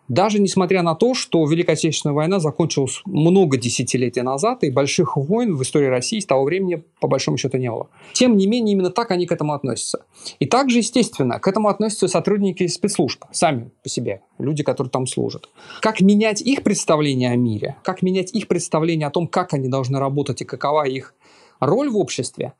Даже 0.08 0.38
несмотря 0.38 0.82
на 0.82 0.94
то, 0.94 1.14
что 1.14 1.46
Великая 1.46 1.72
Отечественная 1.72 2.14
война 2.14 2.38
закончилась 2.38 3.00
много 3.06 3.56
десятилетий 3.56 4.20
назад, 4.20 4.62
и 4.62 4.70
больших 4.70 5.16
войн 5.16 5.56
в 5.56 5.62
истории 5.62 5.86
России 5.86 6.18
с 6.18 6.26
того 6.26 6.44
времени 6.44 6.84
по 7.00 7.08
большому 7.08 7.38
счету 7.38 7.56
не 7.56 7.70
было. 7.70 7.88
Тем 8.12 8.36
не 8.36 8.46
менее, 8.46 8.74
именно 8.74 8.90
так 8.90 9.10
они 9.10 9.26
к 9.26 9.32
этому 9.32 9.54
относятся. 9.54 10.04
И 10.40 10.46
также, 10.46 10.78
естественно, 10.78 11.38
к 11.38 11.48
этому 11.48 11.68
относятся 11.68 12.08
сотрудники 12.08 12.66
спецслужб, 12.66 13.24
сами 13.32 13.70
по 13.82 13.88
себе, 13.88 14.20
люди, 14.38 14.62
которые 14.62 14.90
там 14.90 15.06
служат. 15.06 15.48
Как 15.80 16.02
менять 16.02 16.42
их 16.42 16.62
представление 16.62 17.30
о 17.30 17.36
мире, 17.36 17.76
как 17.82 18.02
менять 18.02 18.34
их 18.34 18.46
представление 18.46 19.08
о 19.08 19.10
том, 19.10 19.26
как 19.26 19.54
они 19.54 19.68
должны 19.68 19.98
работать 19.98 20.42
и 20.42 20.44
какова 20.44 20.86
их 20.86 21.14
роль 21.60 21.88
в 21.88 21.96
обществе, 21.96 22.52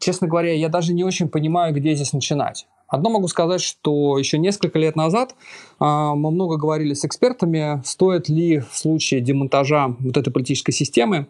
честно 0.00 0.26
говоря, 0.26 0.52
я 0.52 0.68
даже 0.68 0.92
не 0.92 1.04
очень 1.04 1.28
понимаю, 1.28 1.72
где 1.72 1.94
здесь 1.94 2.12
начинать. 2.12 2.66
Одно 2.88 3.10
могу 3.10 3.28
сказать, 3.28 3.60
что 3.60 4.18
еще 4.18 4.36
несколько 4.38 4.78
лет 4.78 4.96
назад 4.96 5.36
а, 5.78 6.16
мы 6.16 6.32
много 6.32 6.56
говорили 6.56 6.94
с 6.94 7.04
экспертами, 7.04 7.80
стоит 7.84 8.28
ли 8.28 8.58
в 8.58 8.76
случае 8.76 9.20
демонтажа 9.20 9.94
вот 10.00 10.16
этой 10.16 10.32
политической 10.32 10.72
системы 10.72 11.28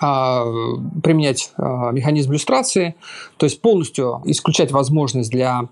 а, 0.00 0.44
применять 1.02 1.52
а, 1.56 1.92
механизм 1.92 2.32
иллюстрации, 2.32 2.94
то 3.38 3.46
есть 3.46 3.62
полностью 3.62 4.20
исключать 4.26 4.70
возможность 4.70 5.30
для 5.30 5.68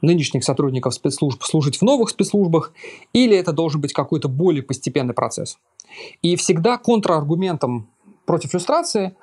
нынешних 0.00 0.44
сотрудников 0.44 0.94
спецслужб 0.94 1.42
служить 1.42 1.76
в 1.76 1.82
новых 1.82 2.08
спецслужбах, 2.08 2.72
или 3.12 3.36
это 3.36 3.52
должен 3.52 3.82
быть 3.82 3.92
какой-то 3.92 4.28
более 4.28 4.62
постепенный 4.62 5.12
процесс. 5.12 5.58
И 6.22 6.36
всегда 6.36 6.78
контраргументом 6.78 7.88
против 8.24 8.54
иллюстрации 8.54 9.16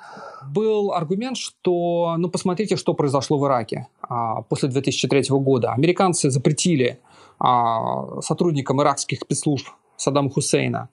был 0.48 0.94
аргумент, 0.94 1.38
что, 1.38 2.16
ну, 2.18 2.30
посмотрите, 2.30 2.76
что 2.76 2.94
произошло 2.94 3.38
в 3.38 3.46
Ираке 3.46 3.88
а, 4.02 4.42
после 4.44 4.70
2003 4.70 5.26
года. 5.30 5.72
Американцы 5.72 6.30
запретили 6.30 7.00
а, 7.40 8.22
сотрудникам 8.22 8.82
иракских 8.82 9.20
спецслужб 9.22 9.68
Саддама 9.98 10.30
Хусейна 10.30 10.90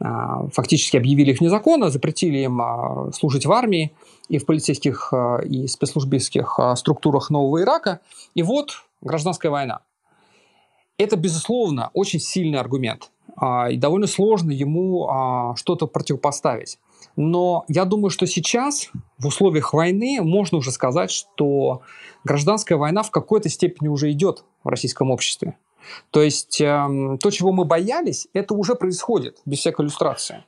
а, 0.00 0.48
фактически 0.48 0.96
объявили 0.96 1.32
их 1.32 1.40
незаконно, 1.40 1.90
запретили 1.90 2.38
им 2.38 2.60
а, 2.60 3.12
служить 3.12 3.46
в 3.46 3.52
армии 3.52 3.92
и 4.28 4.38
в 4.38 4.46
полицейских 4.46 5.12
а, 5.12 5.38
и 5.38 5.66
спецслужбистских 5.66 6.58
а, 6.58 6.74
структурах 6.76 7.30
Нового 7.30 7.62
Ирака. 7.62 8.00
И 8.34 8.42
вот 8.42 8.84
гражданская 9.02 9.52
война. 9.52 9.80
Это, 10.96 11.16
безусловно, 11.16 11.90
очень 11.94 12.20
сильный 12.20 12.58
аргумент. 12.58 13.10
А, 13.36 13.70
и 13.70 13.76
довольно 13.76 14.06
сложно 14.06 14.50
ему 14.50 15.08
а, 15.08 15.54
что-то 15.56 15.86
противопоставить. 15.86 16.78
Но 17.20 17.66
я 17.68 17.84
думаю, 17.84 18.08
что 18.08 18.26
сейчас, 18.26 18.90
в 19.18 19.26
условиях 19.26 19.74
войны, 19.74 20.20
можно 20.22 20.56
уже 20.56 20.70
сказать, 20.72 21.10
что 21.10 21.82
гражданская 22.24 22.78
война 22.78 23.02
в 23.02 23.10
какой-то 23.10 23.50
степени 23.50 23.88
уже 23.88 24.10
идет 24.10 24.44
в 24.64 24.68
российском 24.68 25.10
обществе. 25.10 25.58
То 26.10 26.22
есть 26.22 26.62
э, 26.62 27.18
то, 27.22 27.30
чего 27.30 27.52
мы 27.52 27.66
боялись, 27.66 28.26
это 28.32 28.54
уже 28.54 28.74
происходит 28.74 29.38
без 29.44 29.58
всякой 29.58 29.82
иллюстрации. 29.82 30.44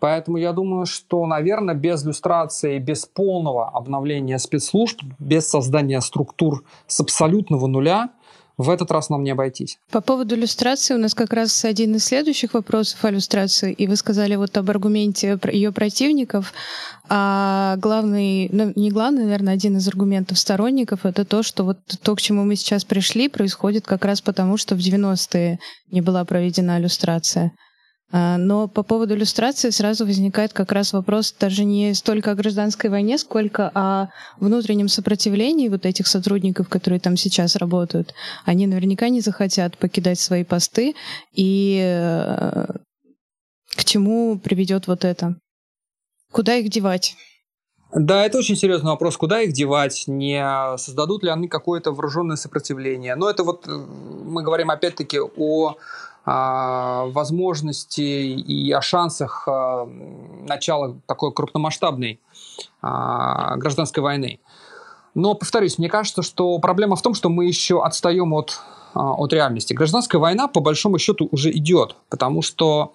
Поэтому 0.00 0.38
я 0.38 0.52
думаю, 0.52 0.86
что, 0.86 1.26
наверное, 1.26 1.74
без 1.74 2.04
иллюстрации, 2.06 2.78
без 2.78 3.04
полного 3.04 3.68
обновления 3.68 4.38
спецслужб, 4.38 5.02
без 5.18 5.46
создания 5.46 6.00
структур 6.00 6.64
с 6.86 7.00
абсолютного 7.00 7.66
нуля, 7.66 8.10
в 8.56 8.70
этот 8.70 8.90
раз 8.90 9.10
нам 9.10 9.22
не 9.22 9.30
обойтись. 9.30 9.78
По 9.90 10.00
поводу 10.00 10.36
иллюстрации 10.36 10.94
у 10.94 10.98
нас 10.98 11.14
как 11.14 11.32
раз 11.32 11.64
один 11.64 11.96
из 11.96 12.04
следующих 12.04 12.54
вопросов 12.54 13.04
о 13.04 13.10
иллюстрации, 13.10 13.72
и 13.72 13.86
вы 13.86 13.96
сказали 13.96 14.36
вот 14.36 14.56
об 14.56 14.70
аргументе 14.70 15.38
ее 15.52 15.72
противников, 15.72 16.52
а 17.08 17.76
главный, 17.78 18.48
ну 18.52 18.72
не 18.76 18.90
главный, 18.90 19.24
наверное, 19.24 19.54
один 19.54 19.76
из 19.76 19.88
аргументов 19.88 20.38
сторонников 20.38 21.04
это 21.04 21.24
то, 21.24 21.42
что 21.42 21.64
вот 21.64 21.78
то, 22.02 22.14
к 22.14 22.20
чему 22.20 22.44
мы 22.44 22.56
сейчас 22.56 22.84
пришли, 22.84 23.28
происходит 23.28 23.86
как 23.86 24.04
раз 24.04 24.20
потому, 24.20 24.56
что 24.56 24.74
в 24.74 24.78
90-е 24.78 25.58
не 25.90 26.00
была 26.00 26.24
проведена 26.24 26.78
иллюстрация. 26.78 27.52
А, 28.12 28.36
но 28.38 28.68
по 28.68 28.82
поводу 28.82 29.14
иллюстрации 29.14 29.70
сразу 29.70 30.06
возникает 30.06 30.52
как 30.52 30.72
раз 30.72 30.92
вопрос 30.92 31.34
даже 31.38 31.64
не 31.64 31.94
столько 31.94 32.30
о 32.30 32.34
гражданской 32.34 32.90
войне, 32.90 33.18
сколько 33.18 33.70
о 33.74 34.08
внутреннем 34.38 34.88
сопротивлении 34.88 35.68
вот 35.68 35.86
этих 35.86 36.06
сотрудников, 36.06 36.68
которые 36.68 37.00
там 37.00 37.16
сейчас 37.16 37.56
работают. 37.56 38.14
Они 38.44 38.66
наверняка 38.66 39.08
не 39.08 39.20
захотят 39.20 39.78
покидать 39.78 40.20
свои 40.20 40.44
посты. 40.44 40.94
И 41.32 41.80
э, 41.82 42.66
к 43.74 43.84
чему 43.84 44.38
приведет 44.38 44.86
вот 44.86 45.04
это? 45.04 45.36
Куда 46.30 46.56
их 46.56 46.68
девать? 46.68 47.16
Да, 47.94 48.26
это 48.26 48.38
очень 48.38 48.56
серьезный 48.56 48.90
вопрос, 48.90 49.16
куда 49.16 49.42
их 49.42 49.52
девать, 49.52 50.04
не 50.08 50.42
создадут 50.78 51.22
ли 51.22 51.30
они 51.30 51.46
какое-то 51.46 51.92
вооруженное 51.92 52.34
сопротивление. 52.34 53.14
Но 53.14 53.30
это 53.30 53.44
вот 53.44 53.68
э, 53.68 53.70
мы 53.70 54.42
говорим 54.42 54.70
опять-таки 54.70 55.20
о 55.20 55.76
возможности 56.26 58.00
и 58.00 58.72
о 58.72 58.80
шансах 58.80 59.46
а, 59.46 59.86
начала 59.86 60.96
такой 61.06 61.32
крупномасштабной 61.32 62.20
а, 62.80 63.56
гражданской 63.56 64.02
войны. 64.02 64.40
Но, 65.14 65.34
повторюсь, 65.34 65.78
мне 65.78 65.88
кажется, 65.88 66.22
что 66.22 66.58
проблема 66.58 66.96
в 66.96 67.02
том, 67.02 67.14
что 67.14 67.28
мы 67.28 67.44
еще 67.44 67.84
отстаем 67.84 68.32
от 68.32 68.60
а, 68.94 69.12
от 69.12 69.32
реальности. 69.32 69.74
Гражданская 69.74 70.20
война, 70.20 70.46
по 70.46 70.60
большому 70.60 70.98
счету, 70.98 71.28
уже 71.32 71.50
идет, 71.50 71.96
потому 72.08 72.42
что 72.42 72.94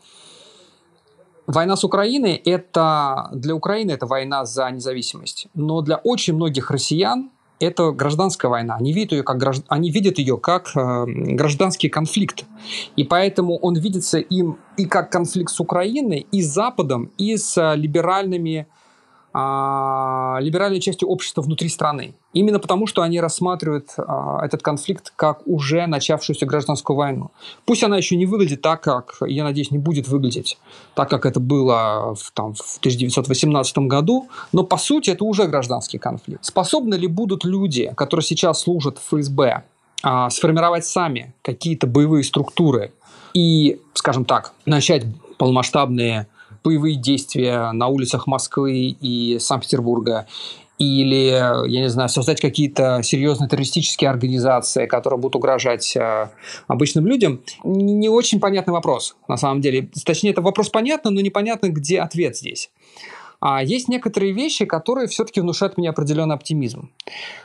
война 1.46 1.76
с 1.76 1.84
Украиной– 1.84 2.36
это 2.46 3.30
для 3.34 3.54
Украины 3.54 3.92
это 3.92 4.06
война 4.06 4.46
за 4.46 4.72
независимость, 4.72 5.48
но 5.54 5.82
для 5.82 5.98
очень 5.98 6.36
многих 6.36 6.72
россиян 6.72 7.32
это 7.60 7.92
гражданская 7.92 8.50
война. 8.50 8.76
Они 8.76 8.94
видят 8.94 9.12
ее 9.12 9.24
как, 9.24 9.38
гражд... 9.38 9.66
они 9.68 9.92
видят 9.92 10.18
ее 10.18 10.38
как 10.38 10.72
э, 10.76 11.06
гражданский 11.08 11.90
конфликт. 11.90 12.46
И 12.96 13.04
поэтому 13.04 13.58
он 13.58 13.76
видится 13.76 14.20
им 14.20 14.58
и 14.78 14.86
как 14.86 15.12
конфликт 15.12 15.52
с 15.52 15.60
Украиной, 15.60 16.26
и 16.32 16.42
с 16.42 16.48
Западом, 16.54 17.12
и 17.18 17.36
с 17.36 17.58
э, 17.58 17.76
либеральными 17.76 18.68
либеральной 19.34 20.80
частью 20.80 21.08
общества 21.08 21.42
внутри 21.42 21.70
страны. 21.70 22.16
Именно 22.34 22.60
потому, 22.60 22.88
что 22.88 23.02
они 23.04 23.20
рассматривают 23.20 23.90
а, 23.98 24.44
этот 24.44 24.62
конфликт 24.62 25.14
как 25.16 25.42
уже 25.46 25.86
начавшуюся 25.86 26.46
гражданскую 26.46 26.98
войну. 26.98 27.32
Пусть 27.66 27.84
она 27.84 27.98
еще 27.98 28.16
не 28.16 28.26
выглядит 28.26 28.62
так, 28.62 28.82
как, 28.82 29.18
я 29.28 29.44
надеюсь, 29.44 29.72
не 29.72 29.78
будет 29.78 30.08
выглядеть 30.08 30.58
так, 30.96 31.10
как 31.10 31.26
это 31.26 31.40
было 31.40 32.16
в, 32.16 32.32
там, 32.32 32.54
в 32.54 32.78
1918 32.78 33.78
году, 33.80 34.30
но 34.52 34.64
по 34.64 34.78
сути 34.78 35.12
это 35.12 35.24
уже 35.24 35.46
гражданский 35.46 35.98
конфликт. 35.98 36.44
Способны 36.46 36.96
ли 36.96 37.08
будут 37.08 37.46
люди, 37.46 37.92
которые 37.96 38.24
сейчас 38.24 38.62
служат 38.62 38.98
в 38.98 39.16
ФСБ, 39.16 39.64
а, 40.02 40.30
сформировать 40.30 40.86
сами 40.86 41.34
какие-то 41.42 41.86
боевые 41.86 42.24
структуры 42.24 42.94
и, 43.34 43.80
скажем 43.94 44.26
так, 44.26 44.54
начать 44.66 45.04
полномасштабные 45.38 46.28
боевые 46.64 46.96
действия 46.96 47.72
на 47.72 47.88
улицах 47.88 48.28
Москвы 48.28 48.96
и 49.00 49.38
Санкт-Петербурга, 49.40 50.28
или, 50.80 51.26
я 51.70 51.82
не 51.82 51.90
знаю, 51.90 52.08
создать 52.08 52.40
какие-то 52.40 53.02
серьезные 53.04 53.50
террористические 53.50 54.10
организации, 54.10 54.86
которые 54.86 55.20
будут 55.20 55.36
угрожать 55.36 55.94
э, 55.98 56.30
обычным 56.68 57.06
людям, 57.06 57.42
не 57.66 58.08
очень 58.08 58.40
понятный 58.40 58.72
вопрос, 58.72 59.18
на 59.28 59.36
самом 59.36 59.60
деле. 59.60 59.90
Точнее, 60.06 60.32
это 60.32 60.42
вопрос 60.42 60.70
понятно, 60.70 61.12
но 61.12 61.20
непонятно, 61.20 61.68
где 61.68 62.00
ответ 62.00 62.38
здесь. 62.38 62.72
А 63.42 63.64
есть 63.64 63.88
некоторые 63.88 64.34
вещи, 64.34 64.66
которые 64.66 65.08
все-таки 65.08 65.42
внушают 65.42 65.78
мне 65.78 65.90
определенный 65.90 66.36
оптимизм. 66.36 66.92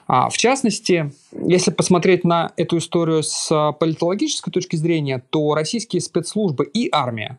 А, 0.06 0.28
в 0.28 0.36
частности, 0.36 1.12
если 1.32 1.70
посмотреть 1.70 2.24
на 2.24 2.52
эту 2.56 2.78
историю 2.78 3.22
с 3.22 3.48
политологической 3.78 4.52
точки 4.52 4.76
зрения, 4.76 5.22
то 5.30 5.54
российские 5.54 6.02
спецслужбы 6.02 6.64
и 6.64 6.88
армия 6.92 7.38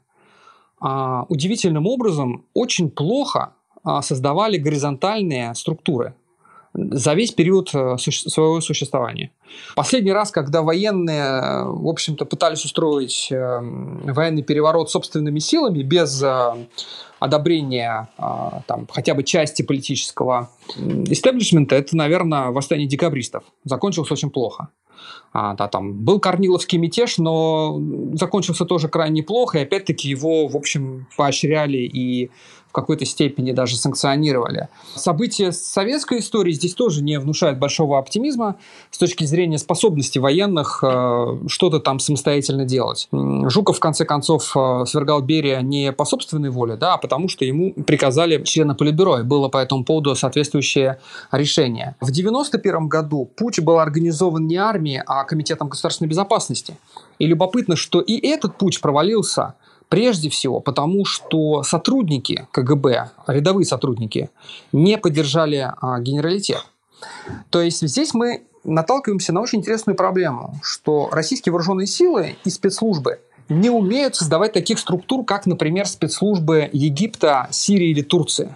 а, 0.88 1.26
удивительным 1.30 1.88
образом 1.88 2.46
очень 2.54 2.92
плохо 2.92 3.54
а, 3.84 4.04
создавали 4.04 4.58
горизонтальные 4.58 5.56
структуры 5.56 6.14
за 6.76 7.14
весь 7.14 7.32
период 7.32 7.74
э, 7.74 7.98
своего 7.98 8.62
существования. 8.62 9.32
Последний 9.76 10.12
раз, 10.12 10.30
когда 10.30 10.62
военные, 10.62 11.64
в 11.64 11.88
общем-то, 11.88 12.26
пытались 12.26 12.66
устроить 12.66 13.30
э, 13.32 13.60
военный 13.62 14.44
переворот 14.44 14.92
собственными 14.92 15.40
силами, 15.40 15.82
без 15.84 16.22
э, 16.22 16.54
одобрения 17.20 18.10
там, 18.68 18.88
хотя 18.92 19.14
бы 19.14 19.24
части 19.24 19.62
политического 19.62 20.50
истеблишмента, 21.08 21.76
это, 21.76 21.96
наверное, 21.96 22.50
восстание 22.50 22.88
декабристов. 22.88 23.44
Закончилось 23.64 24.12
очень 24.12 24.30
плохо. 24.30 24.68
А, 25.38 25.54
да, 25.54 25.68
там 25.68 25.92
был 25.92 26.22
Корниловский 26.22 26.78
мятеж, 26.78 27.18
но 27.18 27.78
закончился 28.14 28.64
тоже 28.64 28.88
крайне 28.88 29.22
плохо, 29.22 29.60
и 29.60 29.64
опять-таки 29.64 30.08
его, 30.08 30.48
в 30.48 30.56
общем, 30.56 31.08
поощряли 31.18 31.80
и 31.80 32.32
какой-то 32.76 33.06
степени 33.06 33.54
даже 33.54 33.78
санкционировали. 33.78 34.68
События 34.96 35.52
советской 35.52 36.20
истории 36.20 36.52
здесь 36.52 36.76
тоже 36.76 37.02
не 37.02 37.18
внушают 37.20 37.58
большого 37.58 37.98
оптимизма 37.98 38.58
с 38.92 38.98
точки 38.98 39.24
зрения 39.24 39.58
способности 39.58 40.20
военных 40.20 40.84
э, 40.84 41.40
что-то 41.48 41.80
там 41.80 42.00
самостоятельно 42.00 42.66
делать. 42.66 43.08
Жуков, 43.12 43.78
в 43.78 43.80
конце 43.80 44.04
концов, 44.04 44.56
э, 44.56 44.84
свергал 44.86 45.22
Берия 45.22 45.62
не 45.62 45.94
по 45.94 46.04
собственной 46.04 46.50
воле, 46.50 46.76
да, 46.76 46.96
а 46.96 46.98
потому 46.98 47.30
что 47.30 47.46
ему 47.46 47.74
приказали 47.74 48.44
члены 48.44 48.76
Политбюро, 48.76 49.20
и 49.20 49.24
было 49.24 49.48
по 49.48 49.58
этому 49.58 49.86
поводу 49.86 50.14
соответствующее 50.14 51.00
решение. 51.32 51.96
В 52.02 52.12
1991 52.12 52.90
году 52.90 53.32
путь 53.38 53.62
был 53.62 53.80
организован 53.80 54.48
не 54.48 54.58
армией, 54.58 55.02
а 55.06 55.24
Комитетом 55.26 55.70
государственной 55.70 56.08
безопасности. 56.08 56.78
И 57.20 57.26
любопытно, 57.28 57.76
что 57.76 58.02
и 58.02 58.16
этот 58.18 58.58
путь 58.58 58.82
провалился– 58.82 59.56
Прежде 59.90 60.30
всего 60.30 60.60
потому, 60.60 61.06
что 61.06 61.64
сотрудники 61.64 62.48
КГБ, 62.52 63.12
рядовые 63.28 63.66
сотрудники, 63.66 64.30
не 64.72 64.98
поддержали 64.98 65.72
а, 65.80 66.00
генералитет. 66.00 66.66
То 67.50 67.62
есть 67.62 67.88
здесь 67.88 68.14
мы 68.14 68.44
наталкиваемся 68.64 69.32
на 69.32 69.42
очень 69.42 69.60
интересную 69.60 69.96
проблему, 69.96 70.56
что 70.64 71.10
российские 71.12 71.54
вооруженные 71.54 71.86
силы 71.86 72.36
и 72.44 72.50
спецслужбы 72.50 73.20
не 73.48 73.70
умеют 73.70 74.16
создавать 74.16 74.54
таких 74.54 74.80
структур, 74.80 75.24
как, 75.24 75.46
например, 75.46 75.88
спецслужбы 75.88 76.68
Египта, 76.74 77.48
Сирии 77.52 77.90
или 77.90 78.02
Турции. 78.02 78.56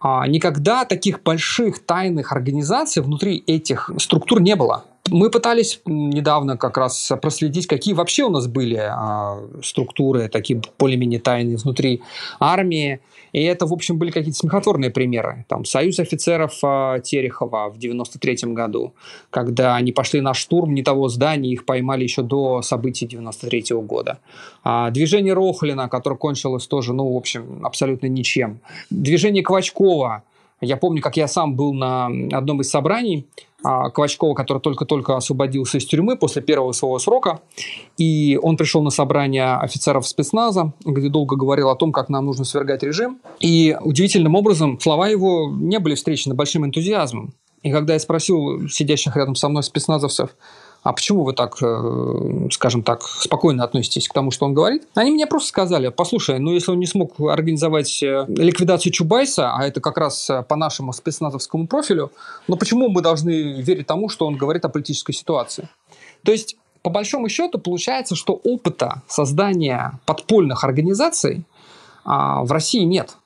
А, 0.00 0.26
никогда 0.26 0.84
таких 0.84 1.22
больших 1.22 1.86
тайных 1.86 2.32
организаций 2.32 3.00
внутри 3.00 3.44
этих 3.46 3.90
структур 3.98 4.40
не 4.40 4.56
было. 4.56 4.84
Мы 5.10 5.30
пытались 5.30 5.80
недавно 5.84 6.56
как 6.56 6.78
раз 6.78 7.10
проследить, 7.20 7.66
какие 7.66 7.92
вообще 7.92 8.22
у 8.22 8.30
нас 8.30 8.46
были 8.46 8.80
а, 8.80 9.40
структуры, 9.62 10.28
такие 10.28 10.60
более-менее 10.78 11.18
тайные 11.18 11.56
внутри 11.56 12.02
армии. 12.38 13.00
И 13.32 13.42
это, 13.42 13.66
в 13.66 13.72
общем, 13.72 13.98
были 13.98 14.10
какие-то 14.10 14.38
смехотворные 14.38 14.90
примеры. 14.90 15.44
Там 15.48 15.64
Союз 15.64 15.98
офицеров 15.98 16.56
а, 16.62 17.00
Терехова 17.00 17.68
в 17.70 17.78
93 17.78 18.52
году, 18.52 18.94
когда 19.30 19.74
они 19.74 19.90
пошли 19.90 20.20
на 20.20 20.34
штурм 20.34 20.72
не 20.72 20.84
того 20.84 21.08
здания, 21.08 21.50
их 21.50 21.64
поймали 21.64 22.04
еще 22.04 22.22
до 22.22 22.62
событий 22.62 23.06
93 23.06 23.74
-го 23.74 23.82
года. 23.82 24.20
А, 24.62 24.90
движение 24.90 25.34
Рохлина, 25.34 25.88
которое 25.88 26.16
кончилось 26.16 26.66
тоже, 26.68 26.92
ну, 26.92 27.12
в 27.12 27.16
общем, 27.16 27.66
абсолютно 27.66 28.06
ничем. 28.06 28.60
Движение 28.90 29.42
Квачкова, 29.42 30.22
я 30.62 30.76
помню, 30.76 31.02
как 31.02 31.16
я 31.16 31.28
сам 31.28 31.56
был 31.56 31.74
на 31.74 32.06
одном 32.32 32.60
из 32.60 32.70
собраний 32.70 33.26
а, 33.64 33.90
Квачкова, 33.90 34.34
который 34.34 34.60
только-только 34.60 35.16
освободился 35.16 35.78
из 35.78 35.86
тюрьмы 35.86 36.16
после 36.16 36.40
первого 36.40 36.72
своего 36.72 36.98
срока. 36.98 37.40
И 37.98 38.38
он 38.40 38.56
пришел 38.56 38.82
на 38.82 38.90
собрание 38.90 39.54
офицеров 39.56 40.06
спецназа, 40.06 40.72
где 40.84 41.08
долго 41.08 41.36
говорил 41.36 41.68
о 41.68 41.76
том, 41.76 41.92
как 41.92 42.08
нам 42.08 42.26
нужно 42.26 42.44
свергать 42.44 42.82
режим. 42.82 43.20
И 43.40 43.76
удивительным 43.80 44.36
образом 44.36 44.78
слова 44.80 45.08
его 45.08 45.50
не 45.50 45.78
были 45.78 45.96
встречены 45.96 46.34
большим 46.34 46.64
энтузиазмом. 46.64 47.34
И 47.62 47.70
когда 47.70 47.94
я 47.94 47.98
спросил 47.98 48.68
сидящих 48.68 49.16
рядом 49.16 49.34
со 49.34 49.48
мной 49.48 49.62
спецназовцев, 49.62 50.30
а 50.82 50.92
почему 50.92 51.22
вы 51.22 51.32
так, 51.32 51.56
э, 51.62 52.48
скажем 52.50 52.82
так, 52.82 53.02
спокойно 53.02 53.62
относитесь 53.62 54.08
к 54.08 54.12
тому, 54.12 54.30
что 54.30 54.46
он 54.46 54.54
говорит? 54.54 54.86
Они 54.94 55.12
мне 55.12 55.26
просто 55.26 55.48
сказали, 55.48 55.88
послушай, 55.88 56.38
ну 56.40 56.52
если 56.52 56.72
он 56.72 56.80
не 56.80 56.86
смог 56.86 57.20
организовать 57.20 58.02
э, 58.02 58.24
ликвидацию 58.28 58.92
Чубайса, 58.92 59.52
а 59.54 59.64
это 59.64 59.80
как 59.80 59.96
раз 59.96 60.28
э, 60.28 60.42
по 60.42 60.56
нашему 60.56 60.92
спецназовскому 60.92 61.68
профилю, 61.68 62.10
но 62.48 62.56
почему 62.56 62.88
мы 62.88 63.00
должны 63.00 63.62
верить 63.62 63.86
тому, 63.86 64.08
что 64.08 64.26
он 64.26 64.36
говорит 64.36 64.64
о 64.64 64.68
политической 64.68 65.12
ситуации? 65.12 65.68
То 66.24 66.32
есть 66.32 66.56
по 66.82 66.90
большому 66.90 67.28
счету 67.28 67.58
получается, 67.58 68.16
что 68.16 68.40
опыта 68.42 69.02
создания 69.06 70.00
подпольных 70.04 70.64
организаций 70.64 71.44
а, 72.04 72.42
в 72.42 72.50
России 72.50 72.82
нет. 72.82 73.16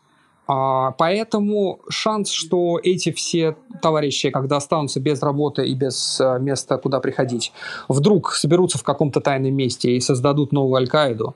А, 0.49 0.93
поэтому 0.93 1.81
шанс, 1.89 2.31
что 2.31 2.79
эти 2.83 3.11
все 3.13 3.57
товарищи, 3.83 4.31
когда 4.31 4.57
останутся 4.57 5.01
без 5.01 5.23
работы 5.23 5.67
и 5.67 5.75
без 5.75 6.21
э, 6.21 6.39
места, 6.39 6.79
куда 6.79 7.01
приходить, 7.01 7.53
вдруг 7.89 8.33
соберутся 8.33 8.79
в 8.79 8.85
каком-то 8.85 9.21
тайном 9.21 9.55
месте 9.55 9.97
и 9.97 10.01
создадут 10.01 10.53
новую 10.53 10.77
Аль-Каиду 10.77 11.35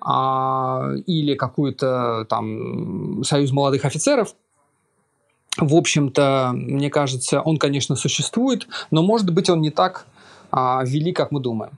а, 0.00 0.90
или 1.06 1.34
какую-то 1.34 2.26
там 2.28 3.22
союз 3.24 3.52
молодых 3.52 3.84
офицеров, 3.84 4.34
в 5.56 5.74
общем-то, 5.74 6.52
мне 6.54 6.88
кажется, 6.88 7.40
он, 7.40 7.56
конечно, 7.56 7.96
существует, 7.96 8.68
но, 8.92 9.02
может 9.02 9.32
быть, 9.34 9.50
он 9.50 9.60
не 9.60 9.70
так 9.70 10.06
а, 10.52 10.84
велик, 10.84 11.16
как 11.16 11.32
мы 11.32 11.40
думаем. 11.40 11.72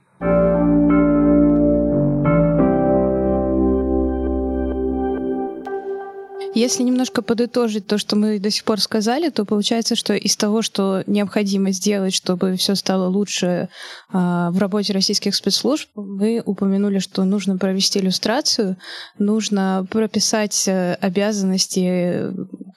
Если 6.61 6.83
немножко 6.83 7.23
подытожить 7.23 7.87
то, 7.87 7.97
что 7.97 8.15
мы 8.15 8.37
до 8.37 8.51
сих 8.51 8.65
пор 8.65 8.79
сказали, 8.79 9.29
то 9.29 9.45
получается, 9.45 9.95
что 9.95 10.13
из 10.13 10.37
того, 10.37 10.61
что 10.61 11.03
необходимо 11.07 11.71
сделать, 11.71 12.13
чтобы 12.13 12.55
все 12.55 12.75
стало 12.75 13.07
лучше 13.07 13.47
э, 13.47 13.67
в 14.11 14.55
работе 14.59 14.93
российских 14.93 15.33
спецслужб, 15.33 15.89
мы 15.95 16.43
упомянули, 16.45 16.99
что 16.99 17.23
нужно 17.23 17.57
провести 17.57 17.97
иллюстрацию, 17.97 18.77
нужно 19.17 19.87
прописать 19.89 20.67
э, 20.67 20.93
обязанности 21.01 22.27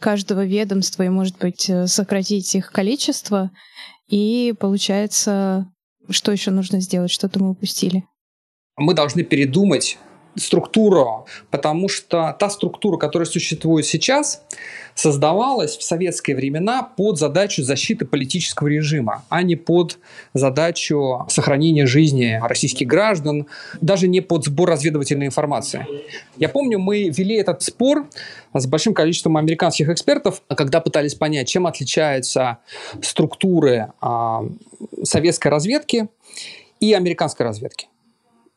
каждого 0.00 0.46
ведомства 0.46 1.02
и, 1.02 1.10
может 1.10 1.36
быть, 1.36 1.68
э, 1.68 1.86
сократить 1.86 2.54
их 2.54 2.72
количество. 2.72 3.50
И 4.08 4.54
получается, 4.58 5.70
что 6.08 6.32
еще 6.32 6.52
нужно 6.52 6.80
сделать, 6.80 7.10
что-то 7.10 7.38
мы 7.38 7.50
упустили. 7.50 8.04
Мы 8.78 8.94
должны 8.94 9.24
передумать 9.24 9.98
структуру, 10.36 11.26
потому 11.50 11.88
что 11.88 12.36
та 12.38 12.50
структура, 12.50 12.96
которая 12.96 13.26
существует 13.26 13.86
сейчас, 13.86 14.42
создавалась 14.94 15.76
в 15.76 15.82
советские 15.82 16.36
времена 16.36 16.82
под 16.82 17.18
задачу 17.18 17.62
защиты 17.62 18.04
политического 18.04 18.68
режима, 18.68 19.24
а 19.28 19.42
не 19.42 19.56
под 19.56 19.98
задачу 20.32 21.26
сохранения 21.28 21.86
жизни 21.86 22.40
российских 22.42 22.86
граждан, 22.86 23.46
даже 23.80 24.08
не 24.08 24.20
под 24.20 24.44
сбор 24.44 24.70
разведывательной 24.70 25.26
информации. 25.26 25.86
Я 26.36 26.48
помню, 26.48 26.78
мы 26.78 27.08
вели 27.08 27.36
этот 27.36 27.62
спор 27.62 28.06
с 28.54 28.66
большим 28.66 28.94
количеством 28.94 29.36
американских 29.36 29.88
экспертов, 29.88 30.42
когда 30.48 30.80
пытались 30.80 31.14
понять, 31.14 31.48
чем 31.48 31.66
отличаются 31.66 32.58
структуры 33.02 33.92
а, 34.00 34.44
советской 35.02 35.48
разведки 35.48 36.08
и 36.80 36.92
американской 36.92 37.44
разведки. 37.44 37.88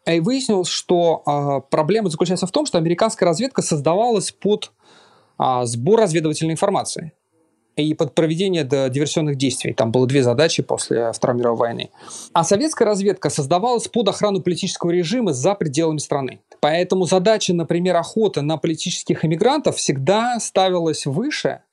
И 0.08 0.20
выяснилось, 0.22 0.70
что 0.70 1.22
а, 1.26 1.60
проблема 1.60 2.10
заключается 2.10 2.48
в 2.48 2.52
том, 2.52 2.66
что 2.66 2.78
американская 2.78 3.28
разведка 3.28 3.62
создавалась 3.62 4.32
под 4.32 4.72
а, 5.38 5.66
сбор 5.66 6.00
разведывательной 6.00 6.54
информации 6.54 7.12
и 7.76 7.94
под 7.94 8.16
проведение 8.16 8.64
диверсионных 8.64 9.36
действий. 9.36 9.74
Там 9.74 9.92
было 9.92 10.08
две 10.08 10.24
задачи 10.24 10.64
после 10.64 11.12
Второй 11.14 11.38
мировой 11.38 11.60
войны. 11.60 11.90
А 12.34 12.44
советская 12.44 12.88
разведка 12.88 13.30
создавалась 13.30 13.88
под 13.88 14.10
охрану 14.10 14.42
политического 14.42 14.90
режима 14.90 15.34
за 15.34 15.54
пределами 15.54 16.00
страны. 16.00 16.40
Поэтому 16.60 17.06
задача, 17.06 17.54
например, 17.54 17.96
охоты 17.98 18.42
на 18.42 18.58
политических 18.58 19.24
иммигрантов 19.24 19.76
всегда 19.76 20.40
ставилась 20.40 21.06
выше, 21.06 21.50
а 21.50 21.67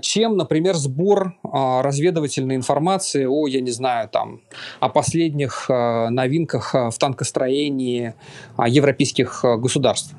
чем, 0.00 0.36
например, 0.36 0.76
сбор 0.76 1.34
а, 1.42 1.82
разведывательной 1.82 2.56
информации 2.56 3.24
о, 3.24 3.46
я 3.46 3.60
не 3.60 3.70
знаю, 3.70 4.08
там, 4.08 4.42
о 4.80 4.90
последних 4.90 5.70
а, 5.70 6.10
новинках 6.10 6.74
а, 6.74 6.90
в 6.90 6.98
танкостроении 6.98 8.14
а, 8.56 8.68
европейских 8.68 9.44
а, 9.44 9.56
государств. 9.56 10.14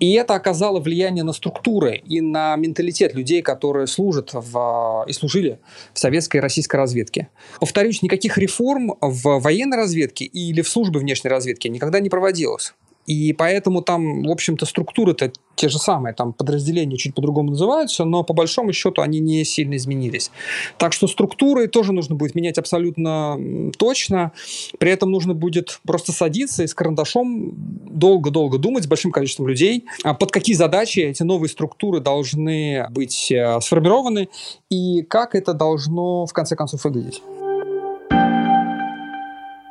И 0.00 0.12
это 0.12 0.34
оказало 0.34 0.80
влияние 0.80 1.24
на 1.24 1.32
структуры 1.32 1.96
и 1.96 2.20
на 2.20 2.56
менталитет 2.56 3.14
людей, 3.14 3.42
которые 3.42 3.86
служат 3.86 4.30
в, 4.32 5.04
и 5.08 5.12
служили 5.12 5.58
в 5.92 5.98
советской 5.98 6.38
и 6.38 6.40
российской 6.40 6.76
разведке. 6.76 7.28
Повторюсь, 7.60 8.02
никаких 8.02 8.38
реформ 8.38 8.94
в 9.00 9.40
военной 9.40 9.76
разведке 9.76 10.24
или 10.24 10.62
в 10.62 10.68
службе 10.68 11.00
внешней 11.00 11.30
разведки 11.30 11.68
никогда 11.68 12.00
не 12.00 12.10
проводилось. 12.10 12.74
И 13.06 13.32
поэтому 13.32 13.82
там, 13.82 14.22
в 14.22 14.30
общем-то, 14.30 14.66
структуры-то 14.66 15.32
те 15.56 15.68
же 15.68 15.78
самые, 15.78 16.14
там 16.14 16.32
подразделения 16.32 16.96
чуть 16.96 17.14
по-другому 17.14 17.50
называются, 17.50 18.04
но 18.04 18.24
по 18.24 18.34
большому 18.34 18.72
счету 18.72 19.02
они 19.02 19.20
не 19.20 19.44
сильно 19.44 19.76
изменились. 19.76 20.30
Так 20.78 20.92
что 20.92 21.06
структуры 21.06 21.68
тоже 21.68 21.92
нужно 21.92 22.16
будет 22.16 22.34
менять 22.34 22.58
абсолютно 22.58 23.38
точно. 23.78 24.32
При 24.78 24.90
этом 24.90 25.10
нужно 25.10 25.34
будет 25.34 25.80
просто 25.86 26.12
садиться 26.12 26.64
и 26.64 26.66
с 26.66 26.74
карандашом 26.74 27.52
долго-долго 27.54 28.58
думать 28.58 28.84
с 28.84 28.86
большим 28.86 29.12
количеством 29.12 29.48
людей, 29.48 29.84
а 30.02 30.14
под 30.14 30.32
какие 30.32 30.56
задачи 30.56 31.00
эти 31.00 31.22
новые 31.22 31.48
структуры 31.48 32.00
должны 32.00 32.86
быть 32.90 33.30
э, 33.30 33.60
сформированы 33.60 34.28
и 34.70 35.02
как 35.02 35.34
это 35.34 35.54
должно 35.54 36.26
в 36.26 36.32
конце 36.32 36.56
концов 36.56 36.84
выглядеть. 36.84 37.22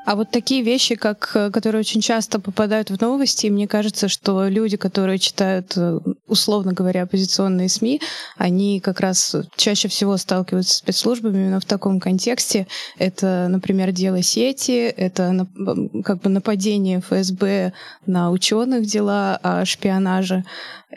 А 0.05 0.15
вот 0.15 0.31
такие 0.31 0.63
вещи, 0.63 0.95
как, 0.95 1.31
э, 1.33 1.49
которые 1.49 1.79
очень 1.79 2.01
часто 2.01 2.39
попадают 2.39 2.89
в 2.89 2.99
новости, 2.99 3.47
мне 3.47 3.67
кажется, 3.67 4.09
что 4.09 4.47
люди, 4.47 4.75
которые 4.75 5.17
читают, 5.17 5.73
э, 5.77 5.99
условно 6.27 6.73
говоря, 6.73 7.03
оппозиционные 7.03 7.69
СМИ, 7.69 8.01
они 8.37 8.81
как 8.81 8.99
раз 8.99 9.35
чаще 9.55 9.87
всего 9.87 10.17
сталкиваются 10.17 10.73
с 10.73 10.77
спецслужбами 10.77 11.37
именно 11.37 11.59
в 11.61 11.65
таком 11.65 12.01
контексте. 12.01 12.67
Это, 12.97 13.47
например, 13.49 13.91
дело 13.91 14.21
сети, 14.21 14.87
это 14.87 15.47
как 16.03 16.21
бы 16.21 16.29
нападение 16.29 16.99
ФСБ 16.99 17.71
на 18.05 18.31
ученых 18.31 18.85
дела 18.85 19.39
о 19.41 19.63
шпионаже 19.63 20.43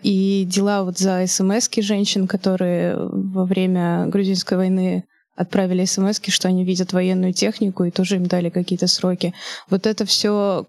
и 0.02 0.44
дела 0.48 0.82
вот 0.82 0.98
за 0.98 1.24
смс 1.26 1.68
женщин, 1.76 2.26
которые 2.26 2.96
во 2.96 3.44
время 3.44 4.06
грузинской 4.06 4.56
войны 4.56 5.04
отправили 5.36 5.84
смс 5.84 6.20
что 6.28 6.48
они 6.48 6.64
видят 6.64 6.92
военную 6.92 7.32
технику, 7.32 7.84
и 7.84 7.90
тоже 7.90 8.16
им 8.16 8.26
дали 8.26 8.50
какие-то 8.50 8.86
сроки. 8.86 9.34
Вот 9.70 9.86
это 9.86 10.04
все 10.04 10.66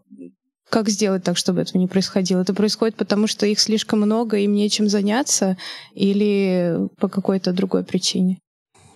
как 0.70 0.90
сделать 0.90 1.24
так, 1.24 1.38
чтобы 1.38 1.62
этого 1.62 1.80
не 1.80 1.88
происходило? 1.88 2.42
Это 2.42 2.54
происходит 2.54 2.96
потому, 2.96 3.28
что 3.28 3.46
их 3.46 3.60
слишком 3.60 4.02
много, 4.02 4.38
им 4.38 4.54
нечем 4.54 4.90
заняться, 4.90 5.58
или 5.94 6.90
по 7.00 7.08
какой-то 7.08 7.54
другой 7.54 7.84
причине? 7.84 8.40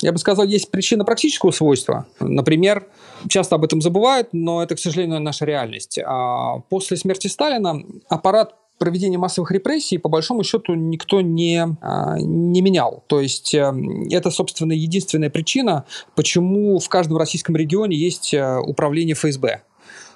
Я 0.02 0.12
бы 0.12 0.18
сказал, 0.18 0.46
есть 0.46 0.72
причина 0.72 1.06
практического 1.06 1.52
свойства. 1.52 2.08
Например, 2.20 2.88
часто 3.30 3.56
об 3.56 3.64
этом 3.64 3.82
забывают, 3.82 4.30
но 4.32 4.64
это, 4.64 4.76
к 4.76 4.80
сожалению, 4.80 5.22
наша 5.22 5.46
реальность. 5.46 6.00
А 6.04 6.60
после 6.70 6.98
смерти 6.98 7.28
Сталина 7.28 7.80
аппарат 8.10 8.56
проведение 8.82 9.20
массовых 9.20 9.52
репрессий, 9.52 10.00
по 10.00 10.10
большому 10.10 10.44
счету, 10.44 10.74
никто 10.74 11.22
не, 11.22 11.78
а, 11.82 12.17
не 12.17 12.62
менял. 12.63 13.04
То 13.06 13.22
есть 13.22 13.54
э, 13.54 13.72
это, 14.10 14.32
собственно, 14.32 14.74
единственная 14.74 15.30
причина, 15.30 15.86
почему 16.15 16.80
в 16.80 16.89
каждом 16.89 17.17
российском 17.17 17.56
регионе 17.56 17.96
есть 17.96 18.34
э, 18.34 18.58
управление 18.58 19.13
ФСБ. 19.13 19.62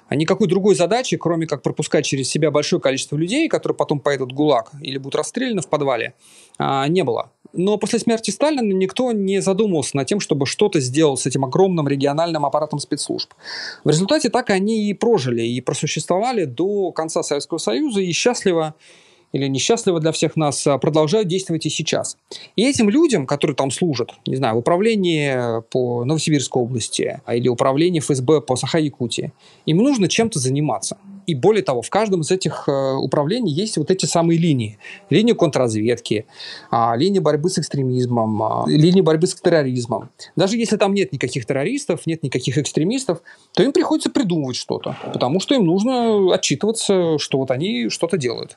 А 0.08 0.14
никакой 0.14 0.46
другой 0.46 0.74
задачи, 0.74 1.16
кроме 1.16 1.46
как 1.46 1.62
пропускать 1.62 2.04
через 2.04 2.28
себя 2.28 2.50
большое 2.50 2.80
количество 2.80 3.16
людей, 3.16 3.48
которые 3.48 3.76
потом 3.76 4.00
поедут 4.00 4.32
в 4.32 4.34
ГУЛАГ 4.34 4.72
или 4.80 4.98
будут 4.98 5.16
расстреляны 5.16 5.62
в 5.62 5.68
подвале, 5.68 6.14
а, 6.58 6.86
не 6.88 7.02
было. 7.02 7.30
Но 7.52 7.78
после 7.78 7.98
смерти 7.98 8.30
Сталина 8.30 8.72
никто 8.72 9.12
не 9.12 9.40
задумывался 9.40 9.96
над 9.96 10.06
тем, 10.06 10.20
чтобы 10.20 10.46
что-то 10.46 10.78
сделать 10.80 11.20
с 11.20 11.26
этим 11.26 11.44
огромным 11.44 11.88
региональным 11.88 12.44
аппаратом 12.44 12.78
спецслужб. 12.78 13.32
В 13.82 13.88
результате 13.88 14.28
так 14.28 14.50
они 14.50 14.90
и 14.90 14.94
прожили, 14.94 15.42
и 15.42 15.60
просуществовали 15.60 16.44
до 16.44 16.92
конца 16.92 17.22
Советского 17.22 17.58
Союза, 17.58 18.00
и 18.00 18.12
счастливо 18.12 18.74
или 19.32 19.46
несчастливо 19.48 20.00
для 20.00 20.12
всех 20.12 20.36
нас, 20.36 20.66
а, 20.66 20.78
продолжают 20.78 21.28
действовать 21.28 21.66
и 21.66 21.70
сейчас. 21.70 22.16
И 22.56 22.64
этим 22.64 22.88
людям, 22.88 23.26
которые 23.26 23.56
там 23.56 23.70
служат, 23.70 24.12
не 24.26 24.36
знаю, 24.36 24.56
в 24.56 24.58
управлении 24.58 25.62
по 25.70 26.04
Новосибирской 26.04 26.62
области 26.62 27.20
а, 27.24 27.34
или 27.34 27.48
управлении 27.48 28.00
ФСБ 28.00 28.40
по 28.40 28.56
Саха-Якутии, 28.56 29.32
им 29.66 29.78
нужно 29.78 30.08
чем-то 30.08 30.38
заниматься. 30.38 30.96
И 31.26 31.34
более 31.34 31.62
того, 31.62 31.82
в 31.82 31.90
каждом 31.90 32.20
из 32.20 32.30
этих 32.30 32.68
э, 32.68 32.94
управлений 32.94 33.52
есть 33.52 33.76
вот 33.76 33.90
эти 33.90 34.06
самые 34.06 34.38
линии. 34.38 34.78
Линия 35.10 35.34
контрразведки, 35.34 36.26
а, 36.70 36.96
линия 36.96 37.20
борьбы 37.20 37.50
с 37.50 37.58
экстремизмом, 37.58 38.42
а, 38.42 38.64
линия 38.66 39.02
борьбы 39.02 39.26
с 39.26 39.34
терроризмом. 39.34 40.10
Даже 40.36 40.56
если 40.56 40.76
там 40.76 40.94
нет 40.94 41.12
никаких 41.12 41.44
террористов, 41.46 42.06
нет 42.06 42.22
никаких 42.22 42.58
экстремистов, 42.58 43.22
то 43.54 43.62
им 43.62 43.72
приходится 43.72 44.10
придумывать 44.10 44.56
что-то, 44.56 44.96
потому 45.12 45.40
что 45.40 45.54
им 45.54 45.64
нужно 45.64 46.32
отчитываться, 46.34 47.18
что 47.18 47.38
вот 47.38 47.50
они 47.50 47.88
что-то 47.88 48.16
делают. 48.16 48.56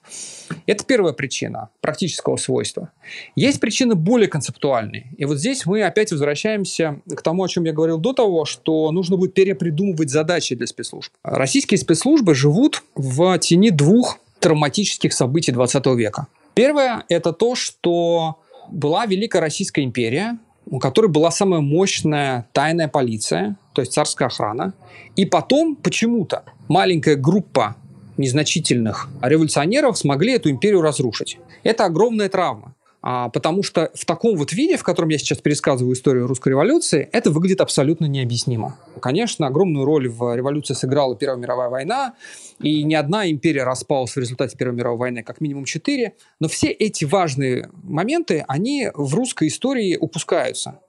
Это 0.68 0.86
первая 0.86 1.14
причина 1.14 1.70
практического 1.82 2.38
свойства. 2.38 2.92
Есть 3.36 3.60
причины 3.60 3.96
более 3.96 4.28
концептуальные. 4.28 5.14
И 5.18 5.26
вот 5.26 5.38
здесь 5.38 5.66
мы 5.66 5.84
опять 5.84 6.12
возвращаемся 6.12 7.02
к 7.08 7.22
тому, 7.22 7.44
о 7.44 7.48
чем 7.48 7.64
я 7.66 7.74
говорил 7.74 7.98
до 7.98 8.14
того, 8.14 8.46
что 8.46 8.92
нужно 8.92 9.18
будет 9.18 9.34
перепридумывать 9.34 10.10
задачи 10.10 10.56
для 10.56 10.68
спецслужб. 10.68 11.12
Российские 11.24 11.78
спецслужбы 11.78 12.36
живут 12.36 12.59
живут 12.60 12.84
в 12.96 13.38
тени 13.40 13.70
двух 13.70 14.20
травматических 14.40 15.14
событий 15.14 15.52
20 15.52 15.86
века. 15.98 16.28
Первое– 16.54 17.04
это 17.10 17.32
то, 17.32 17.56
что 17.56 18.40
была 18.70 19.06
Великая 19.06 19.40
Российская 19.40 19.84
империя, 19.84 20.38
у 20.66 20.80
которой 20.80 21.08
была 21.08 21.32
самая 21.32 21.62
мощная 21.62 22.48
тайная 22.52 22.88
полиция, 22.88 23.56
то 23.74 23.82
есть 23.82 23.94
царская 23.94 24.28
охрана. 24.28 24.74
И 25.16 25.26
потом 25.26 25.76
почему-то 25.76 26.44
маленькая 26.68 27.16
группа 27.16 27.76
незначительных 28.18 29.08
революционеров 29.22 29.98
смогли 29.98 30.34
эту 30.34 30.50
империю 30.50 30.82
разрушить. 30.82 31.38
Это 31.64 31.86
огромная 31.86 32.30
травма. 32.30 32.76
А, 33.02 33.30
потому 33.30 33.64
что 33.64 33.90
в 33.96 34.06
таком 34.06 34.36
вот 34.36 34.52
виде, 34.52 34.76
в 34.76 34.84
котором 34.84 35.10
я 35.10 35.18
сейчас 35.18 35.38
пересказываю 35.38 35.94
историю 35.94 36.28
русской 36.28 36.50
революции, 36.50 37.08
это 37.14 37.32
выглядит 37.32 37.62
абсолютно 37.62 38.06
необъяснимо. 38.06 38.78
Конечно, 39.00 39.48
огромную 39.48 39.86
роль 39.86 40.08
в 40.08 40.36
революции 40.36 40.74
сыграла 40.74 41.16
Первая 41.16 41.40
мировая 41.40 41.70
война, 41.70 42.16
и 42.62 42.84
ни 42.84 42.94
одна 42.94 43.30
империя 43.30 43.64
распалась 43.64 44.12
в 44.12 44.18
результате 44.18 44.58
Первой 44.58 44.76
мировой 44.76 45.00
войны, 45.00 45.24
как 45.24 45.42
минимум 45.42 45.66
четыре, 45.66 46.16
но 46.40 46.48
все 46.48 46.68
эти 46.68 47.06
важные 47.06 47.70
моменты, 47.84 48.44
они 48.48 48.90
в 48.94 49.16
русской 49.16 49.48
истории 49.48 49.98
упускаются. 49.98 50.80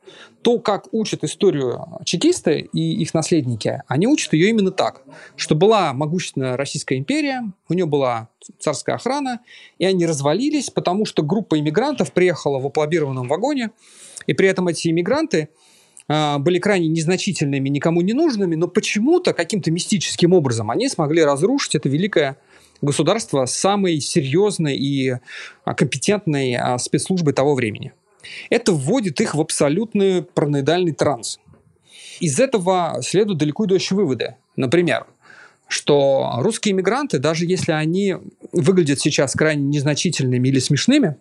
То, 0.43 0.59
как 0.59 0.89
учат 0.93 1.23
историю 1.23 1.87
чекисты 2.05 2.69
и 2.73 3.01
их 3.01 3.15
наследники, 3.15 3.83
они 3.87 4.07
учат 4.07 4.33
ее 4.33 4.51
именно 4.51 4.73
так, 4.73 5.03
что 5.37 5.55
была 5.55 5.93
могущественная 5.93 6.57
Российская 6.57 6.97
империя, 6.97 7.53
у 7.69 7.75
нее 7.75 7.87
была 7.87 8.29
царская 8.59 8.97
охрана, 8.97 9.41
и 9.79 9.85
они 9.85 10.07
развалились, 10.07 10.71
потому 10.71 11.05
что 11.05 11.23
группа 11.23 11.59
иммигрантов 11.59 12.13
приехала 12.13 12.59
в 12.59 12.67
аплодированном 12.67 13.29
вагоне, 13.29 13.71
и 14.27 14.33
при 14.33 14.49
этом 14.49 14.69
эти 14.69 14.89
иммигранты 14.89 15.51
были 16.41 16.59
крайне 16.59 16.89
незначительными, 16.89 17.69
никому 17.69 18.01
не 18.01 18.15
нужными, 18.15 18.57
но 18.57 18.67
почему-то, 18.67 19.33
каким-то 19.33 19.71
мистическим 19.71 20.33
образом 20.33 20.71
они 20.71 20.89
смогли 20.89 21.23
разрушить 21.23 21.77
это 21.77 21.89
великое 21.89 22.37
государство 22.83 23.45
самой 23.45 24.01
серьезной 24.01 24.77
и 24.77 25.15
а, 25.65 25.75
компетентной 25.75 26.55
а, 26.55 26.79
спецслужбой 26.79 27.35
того 27.35 27.55
времени. 27.55 27.93
Это 28.49 28.73
вводит 28.73 29.21
их 29.21 29.35
в 29.35 29.41
абсолютный 29.41 30.23
параноидальный 30.23 30.93
транс. 30.93 31.39
Из 32.21 32.39
этого 32.39 32.99
следуют 33.03 33.39
далеко 33.39 33.65
идущие 33.67 33.97
выводы. 33.97 34.37
Например, 34.57 35.07
что 35.69 36.33
русские 36.39 36.73
иммигранты, 36.73 37.19
даже 37.19 37.47
если 37.47 37.73
они 37.73 38.17
выглядят 38.53 39.01
сейчас 39.01 39.33
крайне 39.33 39.63
незначительными 39.63 40.49
или 40.49 40.59
смешными, 40.59 41.17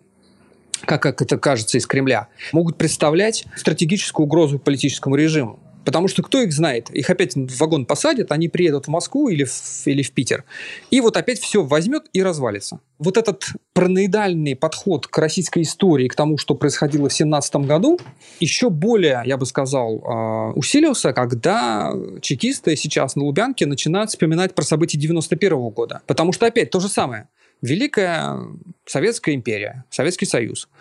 как, 0.84 1.02
как 1.02 1.22
это 1.22 1.38
кажется 1.38 1.78
из 1.78 1.86
Кремля, 1.86 2.28
могут 2.52 2.76
представлять 2.76 3.44
стратегическую 3.56 4.26
угрозу 4.26 4.58
политическому 4.58 5.16
режиму. 5.16 5.58
Потому 5.84 6.08
что 6.08 6.22
кто 6.22 6.40
их 6.42 6.52
знает? 6.52 6.90
Их 6.90 7.08
опять 7.10 7.34
в 7.34 7.58
вагон 7.58 7.86
посадят, 7.86 8.32
они 8.32 8.48
приедут 8.48 8.86
в 8.86 8.88
Москву 8.88 9.28
или 9.28 9.44
в, 9.44 9.86
или 9.86 10.02
в 10.02 10.12
Питер. 10.12 10.44
И 10.90 11.00
вот 11.00 11.16
опять 11.16 11.40
все 11.40 11.64
возьмет 11.64 12.04
и 12.12 12.22
развалится. 12.22 12.80
Вот 12.98 13.16
этот 13.16 13.44
параноидальный 13.72 14.54
подход 14.56 15.06
к 15.06 15.16
российской 15.18 15.62
истории, 15.62 16.08
к 16.08 16.14
тому, 16.14 16.36
что 16.36 16.54
происходило 16.54 17.08
в 17.08 17.12
17 17.12 17.56
году, 17.56 17.98
еще 18.40 18.68
более, 18.68 19.22
я 19.24 19.36
бы 19.38 19.46
сказал, 19.46 20.02
а, 20.04 20.50
усилился, 20.52 21.12
когда 21.12 21.92
чекисты 22.20 22.76
сейчас 22.76 23.16
на 23.16 23.24
Лубянке 23.24 23.64
начинают 23.66 24.10
вспоминать 24.10 24.54
про 24.54 24.64
события 24.64 24.98
91 24.98 25.70
года. 25.70 26.02
Потому 26.06 26.32
что 26.32 26.46
опять 26.46 26.70
то 26.70 26.80
же 26.80 26.88
самое. 26.88 27.28
Великая 27.62 28.38
Советская 28.86 29.34
империя, 29.34 29.84
Советский 29.90 30.26
Союз– 30.26 30.68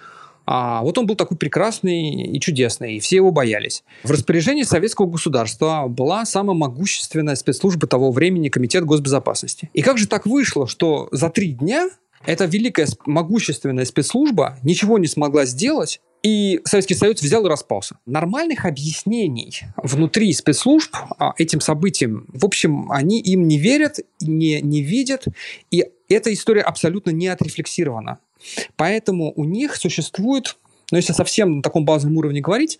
а 0.51 0.81
вот 0.81 0.97
он 0.97 1.05
был 1.05 1.13
такой 1.13 1.37
прекрасный 1.37 2.09
и 2.23 2.39
чудесный, 2.39 2.95
и 2.95 2.99
все 2.99 3.17
его 3.17 3.29
боялись. 3.29 3.83
В 4.03 4.09
распоряжении 4.09 4.63
советского 4.63 5.05
государства 5.05 5.85
была 5.87 6.25
самая 6.25 6.57
могущественная 6.57 7.35
спецслужба 7.35 7.85
того 7.85 8.11
времени 8.11 8.49
Комитет 8.49 8.83
госбезопасности. 8.83 9.69
И 9.73 9.83
как 9.83 9.99
же 9.99 10.07
так 10.07 10.25
вышло, 10.25 10.67
что 10.67 11.07
за 11.11 11.29
три 11.29 11.51
дня 11.51 11.91
эта 12.25 12.45
великая 12.45 12.87
могущественная 13.05 13.85
спецслужба 13.85 14.57
ничего 14.63 14.97
не 14.97 15.05
смогла 15.05 15.45
сделать, 15.45 16.01
и 16.23 16.59
Советский 16.65 16.95
Союз 16.95 17.21
взял 17.21 17.45
и 17.45 17.49
распался. 17.49 17.97
Нормальных 18.05 18.65
объяснений 18.65 19.61
внутри 19.77 20.33
спецслужб 20.33 20.95
а, 21.17 21.33
этим 21.37 21.61
событиям, 21.61 22.25
в 22.33 22.45
общем, 22.45 22.91
они 22.91 23.19
им 23.21 23.47
не 23.47 23.57
верят, 23.57 23.99
не, 24.19 24.61
не 24.61 24.81
видят, 24.81 25.25
и 25.71 25.85
эта 26.09 26.33
история 26.33 26.61
абсолютно 26.61 27.11
не 27.11 27.27
отрефлексирована. 27.27 28.19
Поэтому 28.75 29.33
у 29.35 29.45
них 29.45 29.75
существует 29.75 30.57
но 30.91 30.97
если 30.97 31.13
совсем 31.13 31.57
на 31.57 31.61
таком 31.61 31.85
базовом 31.85 32.17
уровне 32.17 32.41
говорить, 32.41 32.79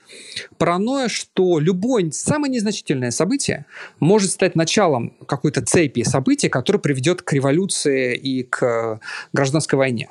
паранойя, 0.58 1.10
что 1.10 1.60
любое 1.60 2.10
самое 2.12 2.52
незначительное 2.52 3.12
событие 3.12 3.66
может 4.00 4.32
стать 4.32 4.56
началом 4.56 5.12
какой-то 5.28 5.64
цепи 5.64 6.04
событий, 6.04 6.50
которая 6.50 6.82
приведет 6.82 7.22
к 7.22 7.34
революции 7.34 8.16
и 8.16 8.44
к 8.44 9.00
гражданской 9.32 9.78
войне. 9.78 10.10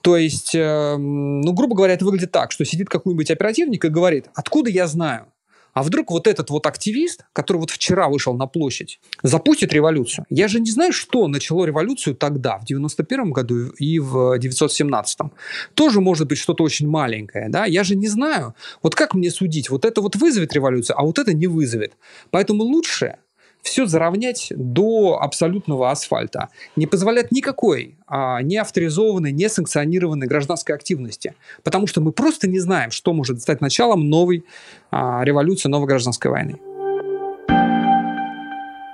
То 0.00 0.16
есть, 0.16 0.54
э, 0.54 0.96
ну, 0.96 1.52
грубо 1.52 1.76
говоря, 1.76 1.94
это 1.94 2.04
выглядит 2.04 2.32
так, 2.32 2.52
что 2.52 2.64
сидит 2.64 2.88
какой-нибудь 2.88 3.30
оперативник 3.30 3.84
и 3.84 3.88
говорит, 3.88 4.26
откуда 4.34 4.70
я 4.70 4.86
знаю, 4.86 5.26
а 5.72 5.82
вдруг 5.82 6.10
вот 6.10 6.26
этот 6.26 6.50
вот 6.50 6.66
активист, 6.66 7.24
который 7.32 7.58
вот 7.58 7.70
вчера 7.70 8.08
вышел 8.08 8.34
на 8.34 8.46
площадь, 8.46 9.00
запустит 9.22 9.72
революцию? 9.72 10.24
Я 10.28 10.48
же 10.48 10.60
не 10.60 10.70
знаю, 10.70 10.92
что 10.92 11.26
начало 11.28 11.64
революцию 11.64 12.16
тогда, 12.16 12.58
в 12.58 12.64
91 12.64 13.30
году 13.30 13.68
и 13.78 13.98
в 13.98 14.38
917. 14.38 15.18
Тоже 15.74 16.00
может 16.00 16.28
быть 16.28 16.38
что-то 16.38 16.64
очень 16.64 16.88
маленькое, 16.88 17.48
да? 17.48 17.66
Я 17.66 17.84
же 17.84 17.96
не 17.96 18.08
знаю. 18.08 18.54
Вот 18.82 18.94
как 18.94 19.14
мне 19.14 19.30
судить? 19.30 19.70
Вот 19.70 19.84
это 19.84 20.00
вот 20.00 20.16
вызовет 20.16 20.52
революцию, 20.52 20.98
а 20.98 21.02
вот 21.02 21.18
это 21.18 21.32
не 21.32 21.46
вызовет. 21.46 21.94
Поэтому 22.30 22.64
лучше 22.64 23.16
все 23.62 23.86
заровнять 23.86 24.52
до 24.56 25.18
абсолютного 25.20 25.90
асфальта. 25.90 26.48
Не 26.76 26.86
позволять 26.86 27.32
никакой 27.32 27.96
а, 28.06 28.42
не 28.42 28.56
авторизованной, 28.56 29.32
не 29.32 29.48
санкционированной 29.48 30.26
гражданской 30.26 30.74
активности. 30.74 31.34
Потому 31.62 31.86
что 31.86 32.00
мы 32.00 32.12
просто 32.12 32.48
не 32.48 32.58
знаем, 32.58 32.90
что 32.90 33.12
может 33.12 33.40
стать 33.40 33.60
началом 33.60 34.08
новой 34.08 34.44
а, 34.90 35.22
революции, 35.24 35.68
новой 35.68 35.86
гражданской 35.86 36.30
войны. 36.30 36.58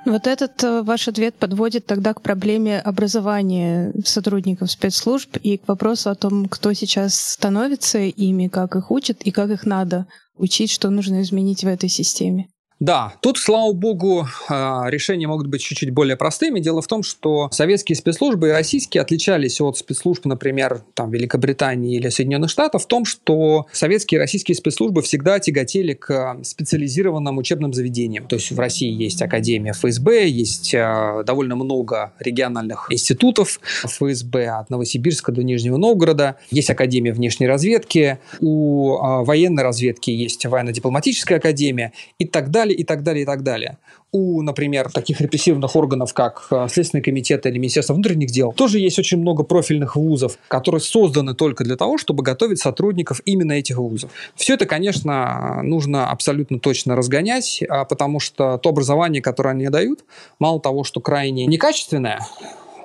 Вот 0.06 0.28
этот 0.28 0.62
э, 0.62 0.82
ваш 0.82 1.08
ответ 1.08 1.34
подводит 1.34 1.84
тогда 1.86 2.14
к 2.14 2.22
проблеме 2.22 2.78
образования 2.78 3.92
сотрудников 4.04 4.70
спецслужб 4.70 5.36
и 5.42 5.58
к 5.58 5.66
вопросу 5.66 6.10
о 6.10 6.14
том, 6.14 6.46
кто 6.46 6.72
сейчас 6.74 7.16
становится 7.16 7.98
ими, 7.98 8.46
как 8.46 8.76
их 8.76 8.92
учат 8.92 9.22
и 9.22 9.32
как 9.32 9.50
их 9.50 9.66
надо 9.66 10.06
учить, 10.36 10.70
что 10.70 10.90
нужно 10.90 11.22
изменить 11.22 11.64
в 11.64 11.66
этой 11.66 11.88
системе. 11.88 12.46
Да, 12.78 13.14
тут, 13.22 13.38
слава 13.38 13.72
богу, 13.72 14.26
а, 14.50 14.84
решения 14.88 15.26
могут 15.26 15.46
быть 15.46 15.62
чуть-чуть 15.62 15.90
более 15.92 16.16
простыми. 16.16 16.60
Дело 16.60 16.82
в 16.82 16.86
том, 16.86 17.02
что 17.02 17.48
советские 17.50 17.96
спецслужбы 17.96 18.48
и 18.48 18.50
российские 18.50 19.00
отличались 19.00 19.62
от 19.62 19.78
спецслужб, 19.78 20.26
например, 20.26 20.82
там, 20.92 21.10
Великобритании 21.10 21.96
или 21.96 22.10
Соединенных 22.10 22.50
Штатов 22.50 22.84
в 22.84 22.86
том, 22.86 23.06
что 23.06 23.66
советские 23.72 24.18
и 24.18 24.20
российские 24.20 24.56
спецслужбы 24.56 25.00
всегда 25.00 25.38
тяготели 25.38 25.94
к 25.94 26.36
специализированным 26.42 27.38
учебным 27.38 27.72
заведениям. 27.72 28.26
То 28.26 28.36
есть 28.36 28.50
в 28.50 28.60
России 28.60 28.90
есть 28.90 29.22
Академия 29.22 29.72
ФСБ, 29.72 30.28
есть 30.28 30.74
а, 30.74 31.22
довольно 31.22 31.56
много 31.56 32.12
региональных 32.18 32.88
институтов 32.90 33.58
ФСБ 33.84 34.48
от 34.48 34.68
Новосибирска 34.68 35.32
до 35.32 35.42
Нижнего 35.42 35.78
Новгорода, 35.78 36.36
есть 36.50 36.68
Академия 36.68 37.14
внешней 37.14 37.46
разведки, 37.46 38.18
у 38.40 38.98
а, 38.98 39.24
военной 39.24 39.62
разведки 39.62 40.10
есть 40.10 40.44
военно-дипломатическая 40.44 41.38
академия 41.38 41.94
и 42.18 42.26
так 42.26 42.50
далее 42.50 42.65
далее, 42.66 42.76
и 42.76 42.84
так 42.84 43.02
далее, 43.02 43.22
и 43.22 43.26
так 43.26 43.42
далее. 43.42 43.78
У, 44.12 44.42
например, 44.42 44.90
таких 44.90 45.20
репрессивных 45.20 45.76
органов, 45.76 46.14
как 46.14 46.46
э, 46.50 46.68
Следственный 46.70 47.02
комитет 47.02 47.44
или 47.46 47.58
Министерство 47.58 47.94
внутренних 47.94 48.30
дел, 48.30 48.52
тоже 48.52 48.78
есть 48.78 48.98
очень 48.98 49.18
много 49.18 49.42
профильных 49.42 49.96
вузов, 49.96 50.38
которые 50.48 50.80
созданы 50.80 51.34
только 51.34 51.64
для 51.64 51.76
того, 51.76 51.98
чтобы 51.98 52.22
готовить 52.22 52.58
сотрудников 52.58 53.20
именно 53.24 53.52
этих 53.52 53.76
вузов. 53.78 54.10
Все 54.34 54.54
это, 54.54 54.66
конечно, 54.66 55.60
нужно 55.62 56.10
абсолютно 56.10 56.58
точно 56.58 56.96
разгонять, 56.96 57.62
а, 57.68 57.84
потому 57.84 58.20
что 58.20 58.58
то 58.58 58.70
образование, 58.70 59.22
которое 59.22 59.50
они 59.50 59.68
дают, 59.68 60.04
мало 60.38 60.60
того, 60.60 60.84
что 60.84 61.00
крайне 61.00 61.46
некачественное, 61.46 62.20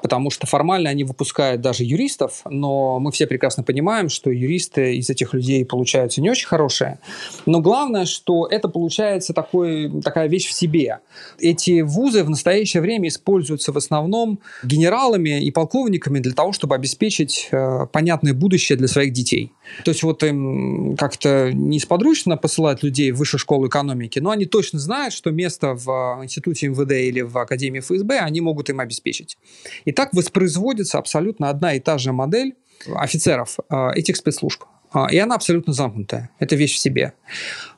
потому 0.01 0.29
что 0.29 0.47
формально 0.47 0.89
они 0.89 1.03
выпускают 1.03 1.61
даже 1.61 1.83
юристов, 1.83 2.41
но 2.49 2.99
мы 2.99 3.11
все 3.11 3.27
прекрасно 3.27 3.63
понимаем, 3.63 4.09
что 4.09 4.29
юристы 4.29 4.95
из 4.95 5.09
этих 5.09 5.33
людей 5.33 5.65
получаются 5.65 6.21
не 6.21 6.29
очень 6.29 6.47
хорошие. 6.47 6.99
Но 7.45 7.61
главное, 7.61 8.05
что 8.05 8.47
это 8.47 8.67
получается 8.67 9.33
такой, 9.33 10.01
такая 10.01 10.27
вещь 10.27 10.47
в 10.47 10.53
себе. 10.53 10.99
Эти 11.39 11.81
вузы 11.81 12.23
в 12.23 12.29
настоящее 12.29 12.81
время 12.81 13.09
используются 13.09 13.71
в 13.71 13.77
основном 13.77 14.39
генералами 14.63 15.43
и 15.43 15.51
полковниками 15.51 16.19
для 16.19 16.33
того, 16.33 16.53
чтобы 16.53 16.75
обеспечить 16.75 17.49
э, 17.51 17.87
понятное 17.91 18.33
будущее 18.33 18.77
для 18.77 18.87
своих 18.87 19.13
детей. 19.13 19.51
То 19.85 19.91
есть 19.91 20.03
вот 20.03 20.23
им 20.23 20.95
как-то 20.97 21.51
несподручно 21.53 22.37
посылать 22.37 22.83
людей 22.83 23.11
в 23.11 23.17
высшую 23.17 23.39
школу 23.39 23.67
экономики, 23.67 24.19
но 24.19 24.31
они 24.31 24.45
точно 24.45 24.79
знают, 24.79 25.13
что 25.13 25.31
место 25.31 25.73
в 25.73 26.19
институте 26.23 26.67
МВД 26.67 26.91
или 26.91 27.21
в 27.21 27.37
Академии 27.37 27.79
ФСБ 27.79 28.19
они 28.19 28.41
могут 28.41 28.69
им 28.69 28.79
обеспечить. 28.79 29.37
И 29.85 29.90
так 29.91 30.13
воспроизводится 30.13 30.97
абсолютно 30.97 31.49
одна 31.49 31.73
и 31.73 31.79
та 31.79 31.97
же 31.97 32.11
модель 32.11 32.55
офицеров 32.95 33.57
э, 33.69 33.91
этих 33.95 34.17
спецслужб. 34.17 34.63
А, 34.93 35.07
и 35.09 35.17
она 35.17 35.35
абсолютно 35.35 35.73
замкнутая. 35.73 36.29
Это 36.39 36.55
вещь 36.55 36.75
в 36.75 36.79
себе. 36.79 37.13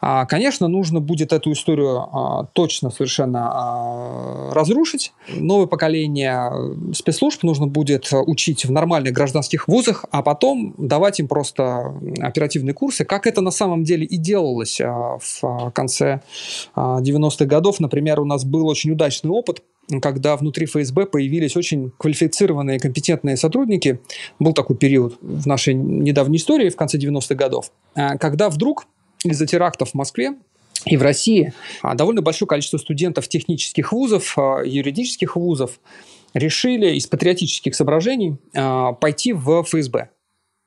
А, 0.02 0.26
конечно, 0.26 0.68
нужно 0.68 1.00
будет 1.00 1.32
эту 1.32 1.52
историю 1.52 2.00
а, 2.00 2.46
точно 2.54 2.90
совершенно 2.90 4.52
разрушить. 4.52 5.14
Новое 5.30 5.68
поколение 5.68 6.52
спецслужб 6.94 7.44
нужно 7.44 7.68
будет 7.68 8.10
учить 8.12 8.66
в 8.66 8.72
нормальных 8.72 9.14
гражданских 9.14 9.68
вузах, 9.68 10.06
а 10.12 10.24
потом 10.24 10.74
давать 10.78 11.20
им 11.20 11.28
просто 11.28 11.94
оперативные 12.20 12.74
курсы, 12.74 13.06
как 13.06 13.28
это 13.28 13.42
на 13.42 13.52
самом 13.52 13.84
деле 13.84 14.06
и 14.06 14.18
делалось 14.18 14.80
в 14.80 15.72
конце 15.74 16.22
90-х 16.76 17.46
годов. 17.46 17.80
Например, 17.80 18.20
у 18.20 18.26
нас 18.26 18.44
был 18.44 18.68
очень 18.68 18.92
удачный 18.92 19.32
опыт 19.32 19.62
когда 20.02 20.36
внутри 20.38 20.66
ФСБ 20.66 21.06
появились 21.06 21.56
очень 21.56 21.92
квалифицированные, 21.98 22.80
компетентные 22.80 23.38
сотрудники. 23.38 24.00
Был 24.40 24.54
такой 24.54 24.76
период 24.76 25.18
в 25.22 25.48
нашей 25.48 25.74
недавней 25.74 26.38
истории, 26.38 26.70
в 26.70 26.76
конце 26.76 26.98
90-х 26.98 27.36
годов, 27.36 27.72
а, 27.96 28.18
когда 28.18 28.50
вдруг 28.50 28.86
из-за 29.24 29.46
терактов 29.46 29.92
в 29.92 29.94
Москве 29.94 30.34
и 30.86 30.98
в 30.98 31.02
России 31.02 31.54
а, 31.82 31.96
довольно 31.96 32.22
большое 32.22 32.48
количество 32.48 32.78
студентов 32.78 33.28
технических 33.28 33.92
вузов, 33.92 34.34
а, 34.38 34.62
юридических 34.64 35.36
вузов 35.36 35.80
решили 36.34 36.96
из 36.96 37.06
патриотических 37.08 37.76
соображений 37.76 38.38
пойти 39.00 39.34
в 39.34 39.64
ФСБ. 39.64 40.10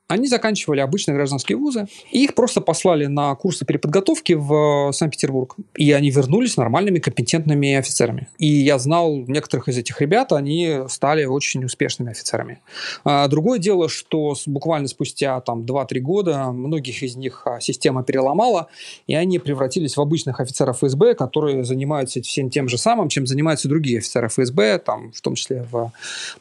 Они 0.09 0.29
заканчивали 0.29 0.79
обычные 0.79 1.17
гражданские 1.17 1.59
вузы, 1.59 1.89
и 2.13 2.23
их 2.23 2.35
просто 2.37 2.61
послали 2.61 3.07
на 3.07 3.35
курсы 3.35 3.65
переподготовки 3.65 4.35
в 4.35 4.93
Санкт-Петербург. 4.93 5.57
И 5.75 5.91
они 5.91 6.11
вернулись 6.11 6.57
нормальными, 6.57 7.01
компетентными 7.01 7.75
офицерами. 7.75 8.29
И 8.39 8.47
я 8.47 8.79
знал 8.79 9.17
некоторых 9.27 9.69
из 9.69 9.79
этих 9.79 10.01
ребят, 10.01 10.33
они 10.33 10.83
стали 10.89 11.25
очень 11.25 11.65
успешными 11.65 12.13
офицерами. 12.13 12.61
А 13.05 13.27
другое 13.27 13.59
дело, 13.59 13.89
что 13.89 14.37
буквально 14.47 14.87
спустя 14.87 15.41
там 15.41 15.63
2-3 15.63 15.99
года 15.99 16.53
многих 16.53 17.03
из 17.03 17.17
них 17.17 17.43
а, 17.45 17.59
система 17.59 18.05
переломала, 18.05 18.69
и 19.09 19.15
они 19.17 19.41
превратились 19.41 19.97
в 19.97 20.01
обычных 20.01 20.39
офицеров 20.39 20.77
ФСБ, 20.77 21.15
которые 21.15 21.65
занимаются 21.65 22.23
всем 22.23 22.49
тем 22.49 22.69
же 22.69 22.79
самым, 22.79 23.09
чем 23.09 23.27
занимаются 23.27 23.69
другие 23.69 23.99
офицеры 23.99 24.29
ФСБ, 24.29 24.79
там, 24.79 25.11
в 25.11 25.21
том 25.21 25.35
числе 25.35 25.67
в 25.69 25.93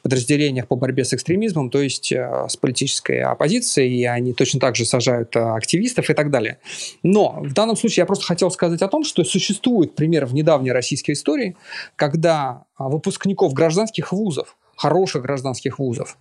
подразделениях 0.04 0.68
по 0.68 0.76
борьбе 0.76 1.04
с 1.04 1.16
экстремизмом, 1.16 1.72
то 1.72 1.82
есть 1.82 2.14
а, 2.14 2.48
с 2.48 2.56
политической 2.58 3.22
оппозицией 3.22 3.55
позиции, 3.56 3.90
и 3.90 4.06
они 4.06 4.34
точно 4.34 4.60
так 4.60 4.76
же 4.76 4.86
сажают 4.86 5.36
активистов 5.36 6.10
и 6.10 6.14
так 6.14 6.30
далее. 6.30 6.60
Но 7.04 7.40
в 7.42 7.54
данном 7.54 7.76
случае 7.76 8.02
я 8.02 8.06
просто 8.06 8.26
хотел 8.26 8.52
сказать 8.52 8.82
о 8.82 8.88
том, 8.88 9.04
что 9.04 9.24
существует 9.24 9.96
пример 9.96 10.26
в 10.26 10.34
недавней 10.34 10.72
российской 10.72 11.12
истории, 11.12 11.56
когда 11.96 12.64
выпускников 12.78 13.54
гражданских 13.54 14.12
вузов, 14.12 14.58
хороших 14.76 15.22
гражданских 15.22 15.80
вузов, 15.80 16.18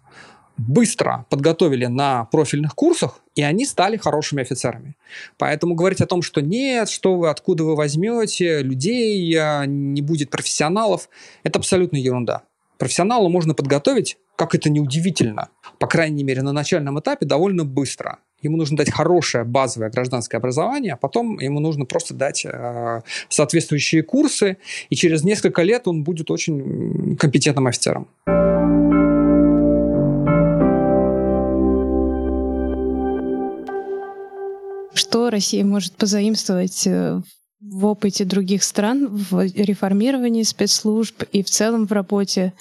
быстро 0.56 1.26
подготовили 1.30 1.86
на 1.86 2.26
профильных 2.26 2.76
курсах, 2.76 3.20
и 3.34 3.42
они 3.42 3.66
стали 3.66 3.96
хорошими 3.96 4.42
офицерами. 4.42 4.94
Поэтому 5.36 5.74
говорить 5.74 6.00
о 6.00 6.06
том, 6.06 6.22
что 6.22 6.40
нет, 6.40 6.88
что 6.88 7.16
вы, 7.16 7.28
откуда 7.28 7.64
вы 7.64 7.74
возьмете 7.74 8.62
людей, 8.62 9.36
не 9.66 10.02
будет 10.02 10.30
профессионалов, 10.30 11.08
это 11.42 11.58
абсолютно 11.58 11.96
ерунда. 11.96 12.42
Профессионала 12.78 13.28
можно 13.28 13.54
подготовить, 13.54 14.18
как 14.36 14.54
это 14.54 14.68
неудивительно, 14.68 15.48
по 15.78 15.86
крайней 15.86 16.24
мере 16.24 16.42
на 16.42 16.52
начальном 16.52 16.98
этапе, 16.98 17.24
довольно 17.24 17.64
быстро. 17.64 18.18
Ему 18.42 18.56
нужно 18.56 18.76
дать 18.76 18.90
хорошее 18.90 19.44
базовое 19.44 19.90
гражданское 19.90 20.36
образование, 20.36 20.94
а 20.94 20.96
потом 20.96 21.38
ему 21.38 21.60
нужно 21.60 21.86
просто 21.86 22.14
дать 22.14 22.44
э, 22.44 23.02
соответствующие 23.28 24.02
курсы, 24.02 24.58
и 24.90 24.96
через 24.96 25.22
несколько 25.22 25.62
лет 25.62 25.86
он 25.86 26.02
будет 26.02 26.30
очень 26.30 27.16
компетентным 27.16 27.68
офицером. 27.68 28.08
Что 34.94 35.30
Россия 35.30 35.64
может 35.64 35.94
позаимствовать 35.94 36.86
э, 36.86 37.20
в 37.70 37.86
опыте 37.86 38.24
других 38.24 38.62
стран 38.62 39.08
в 39.08 39.46
реформировании 39.46 40.42
спецслужб 40.42 41.22
и 41.32 41.42
в 41.42 41.50
целом 41.50 41.86
в 41.86 41.92
работе 41.92 42.52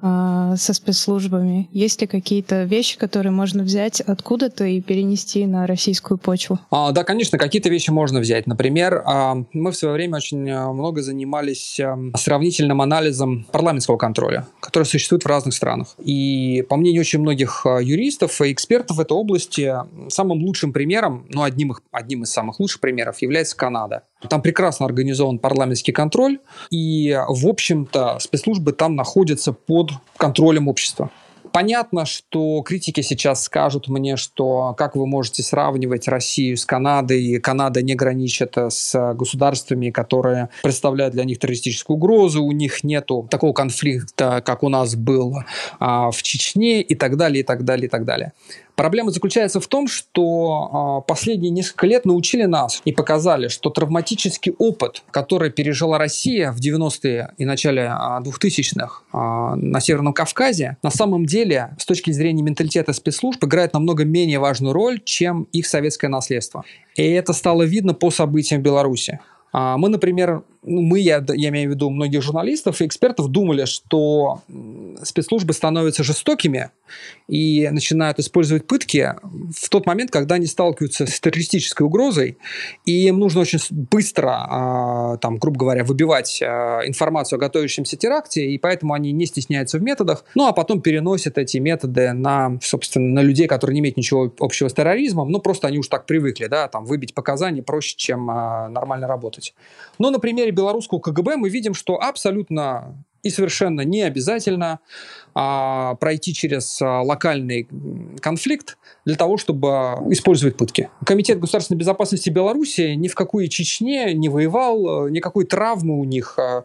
а, 0.00 0.56
со 0.56 0.74
спецслужбами? 0.74 1.68
Есть 1.72 2.00
ли 2.00 2.06
какие-то 2.06 2.64
вещи, 2.64 2.98
которые 2.98 3.32
можно 3.32 3.62
взять 3.62 4.00
откуда-то 4.00 4.64
и 4.64 4.80
перенести 4.80 5.46
на 5.46 5.66
российскую 5.66 6.18
почву? 6.18 6.58
А, 6.70 6.92
да, 6.92 7.04
конечно, 7.04 7.38
какие-то 7.38 7.70
вещи 7.70 7.90
можно 7.90 8.20
взять. 8.20 8.46
Например, 8.46 9.02
а, 9.06 9.36
мы 9.52 9.70
в 9.70 9.76
свое 9.76 9.94
время 9.94 10.16
очень 10.16 10.50
а, 10.50 10.72
много 10.72 11.00
занимались 11.00 11.80
сравнительным 12.16 12.82
анализом 12.82 13.46
парламентского 13.50 13.96
контроля, 13.96 14.46
который 14.60 14.84
существует 14.84 15.22
в 15.22 15.26
разных 15.26 15.54
странах. 15.54 15.94
И 15.98 16.66
по 16.68 16.76
мнению 16.76 17.00
очень 17.00 17.20
многих 17.20 17.64
юристов 17.64 18.40
и 18.42 18.52
экспертов 18.52 18.98
в 18.98 19.00
этой 19.00 19.12
области, 19.12 19.74
самым 20.08 20.42
лучшим 20.42 20.72
примером, 20.72 21.26
ну, 21.30 21.42
одним, 21.42 21.74
одним 21.92 22.24
из 22.24 22.30
самых 22.30 22.60
лучших 22.60 22.80
примеров 22.80 23.22
является 23.22 23.56
Канада. 23.56 24.02
Там 24.28 24.42
прекрасно 24.42 24.86
организован 24.86 25.38
парламентский 25.38 25.92
контроль, 25.92 26.38
и, 26.70 27.18
в 27.28 27.46
общем-то, 27.46 28.18
спецслужбы 28.20 28.72
там 28.72 28.96
находятся 28.96 29.52
под 29.52 29.92
контролем 30.16 30.68
общества. 30.68 31.10
Понятно, 31.54 32.04
что 32.04 32.62
критики 32.62 33.00
сейчас 33.00 33.44
скажут 33.44 33.86
мне, 33.86 34.16
что 34.16 34.74
как 34.76 34.96
вы 34.96 35.06
можете 35.06 35.44
сравнивать 35.44 36.08
Россию 36.08 36.56
с 36.56 36.66
Канадой, 36.66 37.38
Канада 37.38 37.80
не 37.80 37.94
граничит 37.94 38.56
с 38.56 39.14
государствами, 39.14 39.90
которые 39.90 40.48
представляют 40.64 41.14
для 41.14 41.22
них 41.22 41.38
террористическую 41.38 41.96
угрозу, 41.96 42.42
у 42.42 42.50
них 42.50 42.82
нету 42.82 43.28
такого 43.30 43.52
конфликта, 43.52 44.42
как 44.44 44.64
у 44.64 44.68
нас 44.68 44.96
был 44.96 45.44
а, 45.78 46.10
в 46.10 46.24
Чечне 46.24 46.82
и 46.82 46.96
так 46.96 47.16
далее, 47.16 47.42
и 47.42 47.44
так 47.44 47.64
далее, 47.64 47.86
и 47.86 47.88
так 47.88 48.04
далее. 48.04 48.32
Проблема 48.76 49.12
заключается 49.12 49.60
в 49.60 49.68
том, 49.68 49.86
что 49.86 51.02
э, 51.04 51.06
последние 51.06 51.50
несколько 51.50 51.86
лет 51.86 52.04
научили 52.04 52.44
нас 52.44 52.82
и 52.84 52.92
показали, 52.92 53.46
что 53.46 53.70
травматический 53.70 54.52
опыт, 54.58 55.04
который 55.12 55.50
пережила 55.50 55.96
Россия 55.96 56.50
в 56.50 56.58
90-е 56.58 57.34
и 57.38 57.44
начале 57.44 57.82
2000-х 57.82 59.02
э, 59.12 59.16
э, 59.16 59.54
на 59.56 59.80
Северном 59.80 60.12
Кавказе, 60.12 60.76
на 60.82 60.90
самом 60.90 61.24
деле, 61.24 61.76
с 61.78 61.86
точки 61.86 62.10
зрения 62.10 62.42
менталитета 62.42 62.92
спецслужб, 62.92 63.44
играет 63.44 63.74
намного 63.74 64.04
менее 64.04 64.40
важную 64.40 64.72
роль, 64.72 65.00
чем 65.04 65.44
их 65.52 65.68
советское 65.68 66.08
наследство. 66.08 66.64
И 66.96 67.08
это 67.08 67.32
стало 67.32 67.62
видно 67.62 67.94
по 67.94 68.10
событиям 68.10 68.60
в 68.60 68.64
Беларуси. 68.64 69.20
Мы, 69.52 69.88
например, 69.88 70.42
мы, 70.64 71.00
я, 71.00 71.24
я 71.34 71.48
имею 71.50 71.70
в 71.70 71.74
виду 71.74 71.90
многих 71.90 72.22
журналистов 72.22 72.80
и 72.80 72.86
экспертов, 72.86 73.28
думали, 73.28 73.64
что 73.66 74.42
спецслужбы 75.02 75.52
становятся 75.52 76.02
жестокими 76.02 76.70
и 77.28 77.68
начинают 77.70 78.18
использовать 78.18 78.66
пытки 78.66 79.14
в 79.22 79.68
тот 79.68 79.86
момент, 79.86 80.10
когда 80.10 80.36
они 80.36 80.46
сталкиваются 80.46 81.06
с 81.06 81.20
террористической 81.20 81.86
угрозой, 81.86 82.38
и 82.84 83.06
им 83.06 83.18
нужно 83.18 83.40
очень 83.40 83.58
быстро, 83.70 84.46
а, 84.48 85.16
там, 85.18 85.36
грубо 85.36 85.58
говоря, 85.58 85.84
выбивать 85.84 86.40
а, 86.42 86.80
информацию 86.84 87.36
о 87.36 87.40
готовящемся 87.40 87.96
теракте, 87.96 88.46
и 88.46 88.58
поэтому 88.58 88.94
они 88.94 89.12
не 89.12 89.26
стесняются 89.26 89.78
в 89.78 89.82
методах, 89.82 90.24
ну 90.34 90.46
а 90.46 90.52
потом 90.52 90.80
переносят 90.80 91.38
эти 91.38 91.58
методы 91.58 92.12
на, 92.12 92.58
собственно, 92.62 93.20
на 93.20 93.20
людей, 93.20 93.46
которые 93.46 93.74
не 93.74 93.80
имеют 93.80 93.96
ничего 93.96 94.32
общего 94.38 94.68
с 94.68 94.74
терроризмом, 94.74 95.30
ну 95.30 95.40
просто 95.40 95.68
они 95.68 95.78
уж 95.78 95.88
так 95.88 96.06
привыкли, 96.06 96.46
да, 96.46 96.68
там, 96.68 96.84
выбить 96.84 97.14
показания 97.14 97.62
проще, 97.62 97.94
чем 97.96 98.30
а, 98.30 98.68
нормально 98.68 99.06
работать. 99.06 99.54
Но 99.98 100.10
на 100.10 100.18
примере 100.18 100.52
белорусского 100.54 101.00
КГБ 101.00 101.36
мы 101.36 101.48
видим, 101.48 101.74
что 101.74 102.00
абсолютно 102.00 103.03
и 103.24 103.30
совершенно 103.30 103.80
не 103.80 104.02
обязательно 104.02 104.78
а, 105.34 105.96
пройти 105.96 106.32
через 106.32 106.80
а, 106.80 107.02
локальный 107.02 107.68
конфликт 108.20 108.78
для 109.04 109.16
того, 109.16 109.36
чтобы 109.36 109.68
использовать 110.10 110.56
пытки. 110.56 110.90
Комитет 111.04 111.40
государственной 111.40 111.78
безопасности 111.78 112.30
Беларуси 112.30 112.94
ни 112.94 113.08
в 113.08 113.16
какой 113.16 113.48
Чечне 113.48 114.14
не 114.14 114.28
воевал, 114.28 115.08
никакой 115.08 115.44
травмы 115.44 115.98
у 115.98 116.04
них 116.04 116.38
а, 116.38 116.64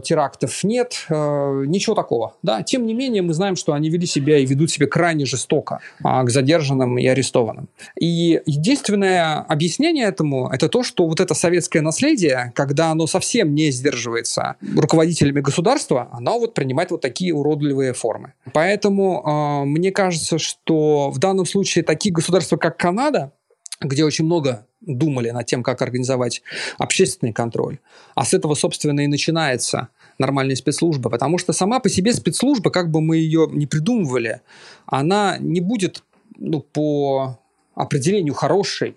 терактов 0.00 0.62
нет, 0.62 1.06
ничего 1.10 1.94
такого. 1.94 2.34
Да? 2.42 2.62
Тем 2.62 2.86
не 2.86 2.94
менее, 2.94 3.22
мы 3.22 3.34
знаем, 3.34 3.56
что 3.56 3.72
они 3.72 3.90
вели 3.90 4.06
себя 4.06 4.38
и 4.38 4.46
ведут 4.46 4.70
себя 4.70 4.86
крайне 4.86 5.26
жестоко 5.26 5.80
а, 6.02 6.22
к 6.22 6.30
задержанным 6.30 6.98
и 6.98 7.06
арестованным. 7.06 7.68
И 7.98 8.40
единственное 8.46 9.40
объяснение 9.40 10.06
этому– 10.06 10.48
это 10.52 10.68
то, 10.68 10.82
что 10.82 11.06
вот 11.06 11.20
это 11.20 11.34
советское 11.34 11.80
наследие, 11.80 12.52
когда 12.54 12.90
оно 12.90 13.06
совсем 13.06 13.54
не 13.54 13.70
сдерживается 13.70 14.56
руководителями 14.76 15.40
государства, 15.40 15.93
оно 15.98 16.38
вот 16.38 16.54
принимает 16.54 16.90
вот 16.90 17.00
такие 17.00 17.34
уродливые 17.34 17.92
формы. 17.92 18.34
Поэтому 18.52 19.22
э, 19.22 19.64
мне 19.64 19.90
кажется, 19.90 20.38
что 20.38 21.10
в 21.10 21.18
данном 21.18 21.46
случае 21.46 21.84
такие 21.84 22.12
государства, 22.12 22.56
как 22.56 22.76
Канада, 22.76 23.32
где 23.80 24.04
очень 24.04 24.24
много 24.24 24.66
думали 24.80 25.30
над 25.30 25.46
тем, 25.46 25.62
как 25.62 25.82
организовать 25.82 26.42
общественный 26.78 27.32
контроль. 27.32 27.78
А 28.14 28.24
с 28.24 28.34
этого, 28.34 28.54
собственно, 28.54 29.00
и 29.00 29.06
начинается 29.06 29.88
нормальная 30.18 30.56
спецслужба, 30.56 31.10
потому 31.10 31.38
что 31.38 31.52
сама 31.52 31.80
по 31.80 31.88
себе 31.88 32.12
спецслужба, 32.12 32.70
как 32.70 32.90
бы 32.90 33.00
мы 33.00 33.16
ее 33.16 33.48
не 33.50 33.66
придумывали, 33.66 34.40
она 34.86 35.38
не 35.38 35.60
будет 35.60 36.02
ну, 36.36 36.60
по 36.60 37.38
определению 37.74 38.34
хорошей, 38.34 38.96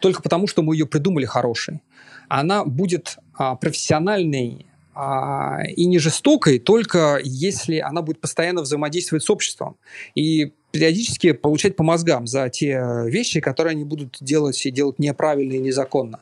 только 0.00 0.22
потому, 0.22 0.46
что 0.46 0.62
мы 0.62 0.74
ее 0.74 0.86
придумали 0.86 1.24
хорошей. 1.24 1.82
Она 2.28 2.64
будет 2.64 3.18
а, 3.34 3.54
профессиональной, 3.54 4.66
а, 4.98 5.62
и 5.76 5.84
не 5.84 5.98
жестокой, 5.98 6.58
только 6.58 7.20
если 7.22 7.78
она 7.80 8.00
будет 8.00 8.18
постоянно 8.18 8.62
взаимодействовать 8.62 9.22
с 9.24 9.28
обществом 9.28 9.76
и 10.14 10.54
периодически 10.70 11.32
получать 11.32 11.76
по 11.76 11.82
мозгам 11.82 12.26
за 12.26 12.48
те 12.48 12.80
вещи, 13.06 13.40
которые 13.40 13.72
они 13.72 13.84
будут 13.84 14.16
делать 14.20 14.64
и 14.64 14.70
делать 14.70 14.98
неправильно 14.98 15.52
и 15.52 15.58
незаконно. 15.58 16.20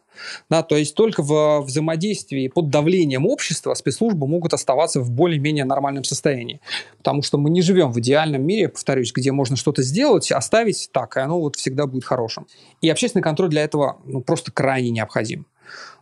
Да, 0.51 0.63
то 0.63 0.77
есть 0.77 0.95
только 0.95 1.23
в 1.23 1.63
взаимодействии 1.63 2.49
под 2.49 2.71
давлением 2.71 3.27
общества 3.27 3.75
спецслужбы 3.75 4.27
могут 4.27 4.55
оставаться 4.55 5.01
в 5.01 5.11
более-менее 5.11 5.65
нормальном 5.65 6.03
состоянии. 6.03 6.61
Потому 6.99 7.23
что 7.23 7.39
мы 7.39 7.51
не 7.51 7.63
живем 7.63 7.93
в 7.93 8.01
идеальном 8.01 8.43
мире, 8.43 8.69
повторюсь, 8.69 9.13
где 9.13 9.31
можно 9.31 9.57
что-то 9.57 9.83
сделать, 9.83 10.31
оставить 10.33 10.89
так, 10.93 11.17
и 11.17 11.21
оно 11.21 11.41
вот 11.41 11.57
всегда 11.57 11.87
будет 11.87 12.05
хорошим. 12.05 12.47
И 12.81 12.89
общественный 12.89 13.23
контроль 13.23 13.51
для 13.51 13.63
этого 13.63 13.99
ну, 14.05 14.21
просто 14.21 14.51
крайне 14.53 14.91
необходим. 14.91 15.47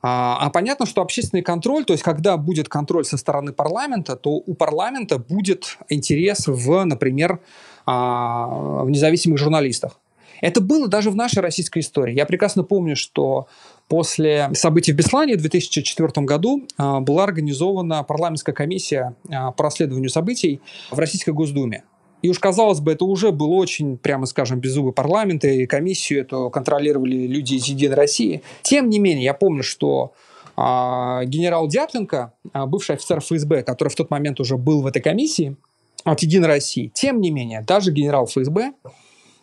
А, 0.02 0.38
а 0.40 0.50
понятно, 0.50 0.86
что 0.86 1.00
общественный 1.00 1.42
контроль, 1.42 1.84
то 1.84 1.92
есть 1.92 2.02
когда 2.02 2.36
будет 2.36 2.68
контроль 2.68 3.04
со 3.04 3.16
стороны 3.16 3.52
парламента, 3.52 4.16
то 4.16 4.30
у 4.30 4.54
парламента 4.54 5.18
будет 5.18 5.78
интерес 5.88 6.46
в, 6.46 6.84
например, 6.84 7.40
а, 7.86 8.82
в 8.84 8.90
независимых 8.90 9.38
журналистах. 9.38 9.98
Это 10.40 10.60
было 10.60 10.88
даже 10.88 11.10
в 11.10 11.14
нашей 11.14 11.38
российской 11.38 11.78
истории. 11.78 12.14
Я 12.14 12.26
прекрасно 12.26 12.64
помню, 12.64 12.96
что 12.96 13.46
после 13.86 14.50
событий 14.54 14.92
в 14.92 14.96
Беслане 14.96 15.36
в 15.36 15.40
2004 15.40 16.26
году 16.26 16.66
а, 16.76 17.00
была 17.00 17.24
организована 17.24 18.02
парламентская 18.02 18.54
комиссия 18.54 19.14
по 19.28 19.54
расследованию 19.58 20.10
событий 20.10 20.60
в 20.90 20.98
Российской 20.98 21.30
Госдуме. 21.30 21.84
И 22.22 22.28
уж 22.28 22.38
казалось 22.38 22.80
бы, 22.80 22.92
это 22.92 23.04
уже 23.04 23.32
был 23.32 23.52
очень, 23.52 23.98
прямо 23.98 24.26
скажем, 24.26 24.60
беззубый 24.60 24.92
парламент, 24.92 25.44
и 25.44 25.66
комиссию 25.66 26.22
эту 26.22 26.50
контролировали 26.50 27.26
люди 27.26 27.54
из 27.54 27.66
«Единой 27.66 27.96
России». 27.96 28.42
Тем 28.62 28.88
не 28.88 28.98
менее, 28.98 29.24
я 29.24 29.34
помню, 29.34 29.62
что 29.62 30.12
а, 30.56 31.24
генерал 31.24 31.66
Дятленко, 31.66 32.32
а, 32.52 32.66
бывший 32.66 32.94
офицер 32.94 33.20
ФСБ, 33.20 33.64
который 33.64 33.88
в 33.88 33.96
тот 33.96 34.10
момент 34.10 34.38
уже 34.40 34.56
был 34.56 34.82
в 34.82 34.86
этой 34.86 35.02
комиссии 35.02 35.56
от 36.04 36.20
«Единой 36.20 36.48
России», 36.48 36.90
тем 36.94 37.20
не 37.20 37.30
менее, 37.30 37.62
даже 37.62 37.90
генерал 37.90 38.26
ФСБ 38.26 38.72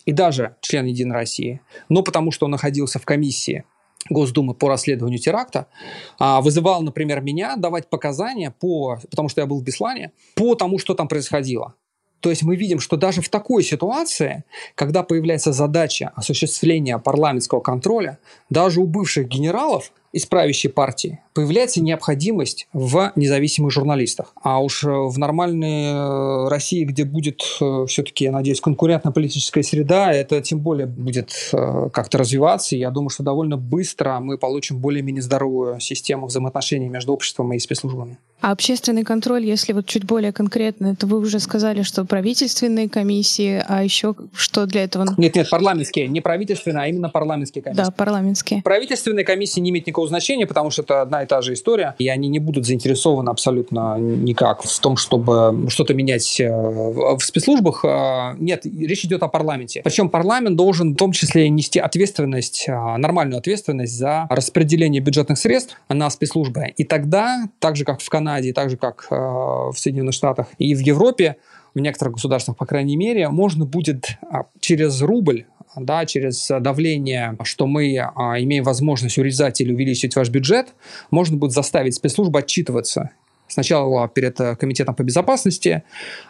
и 0.06 0.12
даже 0.12 0.56
член 0.62 0.86
«Единой 0.86 1.16
России», 1.16 1.62
но 1.90 2.02
потому 2.02 2.32
что 2.32 2.46
он 2.46 2.52
находился 2.52 3.00
в 3.00 3.06
комиссии 3.06 3.66
Госдумы 4.10 4.54
по 4.54 4.70
расследованию 4.70 5.20
теракта, 5.20 5.68
а, 6.18 6.42
вызывал, 6.42 6.82
например, 6.82 7.22
меня 7.22 7.58
давать 7.58 7.90
показания 7.90 8.52
по, 8.52 8.98
потому 9.12 9.28
что 9.28 9.42
я 9.42 9.48
был 9.48 9.60
в 9.60 9.64
Беслане, 9.64 10.14
по 10.36 10.56
тому, 10.56 10.80
что 10.80 10.94
там 10.94 11.08
происходило. 11.08 11.76
То 12.20 12.30
есть 12.30 12.44
мы 12.44 12.56
видим, 12.56 12.80
что 12.80 12.98
даже 12.98 13.22
в 13.22 13.30
такой 13.30 13.64
ситуации, 13.64 14.44
когда 14.76 15.04
появляется 15.04 15.54
задача 15.54 16.12
осуществления 16.16 16.98
парламентского 16.98 17.62
контроля, 17.62 18.20
даже 18.50 18.82
у 18.82 18.86
бывших 18.86 19.28
генералов 19.28 19.92
из 20.12 20.26
правящей 20.26 20.70
партии 20.72 21.20
появляется 21.40 21.82
необходимость 21.82 22.68
в 22.74 23.14
независимых 23.16 23.72
журналистах. 23.72 24.34
А 24.42 24.60
уж 24.62 24.84
э, 24.84 24.90
в 24.90 25.18
нормальной 25.18 25.86
э, 25.86 26.50
России, 26.50 26.84
где 26.84 27.06
будет 27.06 27.42
э, 27.62 27.86
все-таки, 27.88 28.26
я 28.26 28.32
надеюсь, 28.32 28.60
конкурентно-политическая 28.60 29.64
среда, 29.64 30.12
это 30.12 30.42
тем 30.42 30.60
более 30.60 30.88
будет 30.88 31.32
как-то 31.52 32.18
развиваться. 32.18 32.76
И 32.76 32.80
я 32.80 32.92
думаю, 32.92 33.10
что 33.10 33.24
довольно 33.24 33.56
быстро 33.58 34.20
мы 34.20 34.38
получим 34.38 34.80
более-менее 34.80 35.22
здоровую 35.22 35.80
систему 35.80 36.28
взаимоотношений 36.28 36.90
между 36.90 37.14
обществом 37.14 37.54
и 37.54 37.60
спецслужбами. 37.60 38.18
А 38.42 38.52
общественный 38.52 39.04
контроль, 39.04 39.46
если 39.46 39.74
вот 39.74 39.86
чуть 39.86 40.06
более 40.06 40.32
конкретно, 40.32 40.88
это 40.88 41.06
вы 41.08 41.20
уже 41.20 41.40
сказали, 41.40 41.82
что 41.84 42.06
правительственные 42.06 42.88
комиссии, 42.88 43.62
а 43.68 43.84
еще 43.84 44.16
что 44.34 44.66
для 44.66 44.86
этого? 44.86 45.06
Нет, 45.18 45.36
нет, 45.36 45.50
парламентские, 45.50 46.08
не 46.08 46.22
правительственные, 46.22 46.84
а 46.84 46.88
именно 46.88 47.10
парламентские 47.10 47.62
комиссии. 47.62 47.84
Да, 47.84 47.92
парламентские. 47.92 48.62
Правительственные 48.62 49.26
комиссии 49.26 49.60
не 49.60 49.72
имеют 49.72 49.88
никакого 49.88 49.99
значения, 50.08 50.46
потому 50.46 50.72
что 50.72 50.82
это 50.82 51.02
одна 51.02 51.24
и 51.24 51.26
та 51.26 51.42
же 51.42 51.54
история, 51.54 51.96
и 51.98 52.08
они 52.08 52.28
не 52.30 52.40
будут 52.40 52.66
заинтересованы 52.66 53.30
абсолютно 53.30 53.98
никак 53.98 54.64
в 54.64 54.80
том, 54.80 54.98
чтобы 54.98 55.70
что-то 55.70 55.94
менять 55.94 56.40
э, 56.40 56.50
в 56.50 57.20
спецслужбах. 57.22 57.84
Э, 57.84 58.36
нет, 58.38 58.66
речь 58.66 59.06
идет 59.06 59.24
о 59.24 59.28
парламенте. 59.28 59.82
Причем 59.84 60.10
парламент 60.10 60.56
должен 60.56 60.94
в 60.94 60.98
том 60.98 61.12
числе 61.12 61.50
нести 61.50 61.80
ответственность, 61.80 62.66
э, 62.68 62.72
нормальную 62.98 63.40
ответственность 63.40 63.98
за 63.98 64.28
распределение 64.30 65.02
бюджетных 65.02 65.38
средств 65.38 65.80
на 65.90 66.10
спецслужбы. 66.10 66.74
И 66.78 66.84
тогда, 66.84 67.48
так 67.60 67.76
же 67.76 67.86
как 67.86 68.02
в 68.02 68.10
Канаде, 68.10 68.54
так 68.54 68.70
же 68.70 68.78
как 68.78 69.08
в 69.10 69.74
Соединенных 69.76 70.14
Штатах 70.14 70.48
и 70.58 70.76
в 70.76 70.80
Европе, 70.80 71.38
в 71.76 71.80
некоторых 71.80 72.16
государствах, 72.16 72.58
по 72.58 72.66
крайней 72.66 72.96
мере, 72.96 73.30
можно 73.30 73.66
будет 73.66 74.18
через 74.60 75.02
рубль 75.02 75.46
да, 75.76 76.06
через 76.06 76.48
давление, 76.60 77.38
что 77.44 77.68
мы 77.68 77.98
а, 77.98 78.40
имеем 78.40 78.64
возможность 78.64 79.18
урезать 79.18 79.62
или 79.62 79.74
увеличить 79.74 80.16
ваш 80.16 80.30
бюджет, 80.30 80.70
можно 81.12 81.38
будет 81.38 81.52
заставить 81.52 81.96
спецслужбы 81.96 82.40
отчитываться 82.40 83.12
Сначала 83.50 84.08
перед 84.08 84.40
э, 84.40 84.56
Комитетом 84.56 84.96
по 84.96 85.04
безопасности, 85.04 85.84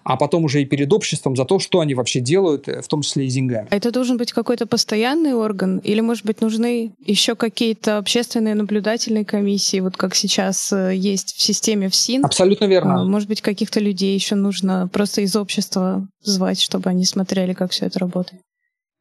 а 0.03 0.15
потом 0.15 0.45
уже 0.45 0.61
и 0.61 0.65
перед 0.65 0.91
обществом 0.93 1.35
за 1.35 1.45
то, 1.45 1.59
что 1.59 1.81
они 1.81 1.93
вообще 1.93 2.21
делают, 2.21 2.67
э, 2.67 2.81
в 2.81 2.87
том 2.87 3.01
числе 3.01 3.27
и 3.27 3.29
деньгами. 3.29 3.67
А 3.69 3.75
это 3.75 3.91
должен 3.91 4.17
быть 4.17 4.31
какой-то 4.31 4.65
постоянный 4.65 5.33
орган? 5.33 5.79
Или, 5.79 5.99
может 5.99 6.25
быть, 6.25 6.41
нужны 6.41 6.93
еще 7.05 7.35
какие-то 7.35 7.97
общественные 7.97 8.55
наблюдательные 8.55 9.25
комиссии, 9.25 9.81
вот 9.81 9.97
как 9.97 10.15
сейчас 10.15 10.71
э, 10.71 10.95
есть 10.95 11.35
в 11.35 11.41
системе 11.41 11.89
ФСИН? 11.89 12.25
Абсолютно 12.25 12.65
верно. 12.65 13.01
А, 13.01 13.03
может 13.03 13.27
быть, 13.27 13.41
каких-то 13.41 13.81
людей 13.81 14.15
еще 14.15 14.35
нужно 14.35 14.89
просто 14.91 15.21
из 15.21 15.35
общества 15.35 16.07
звать, 16.21 16.61
чтобы 16.61 16.89
они 16.89 17.03
смотрели, 17.03 17.53
как 17.53 17.71
все 17.71 17.87
это 17.87 17.99
работает? 17.99 18.41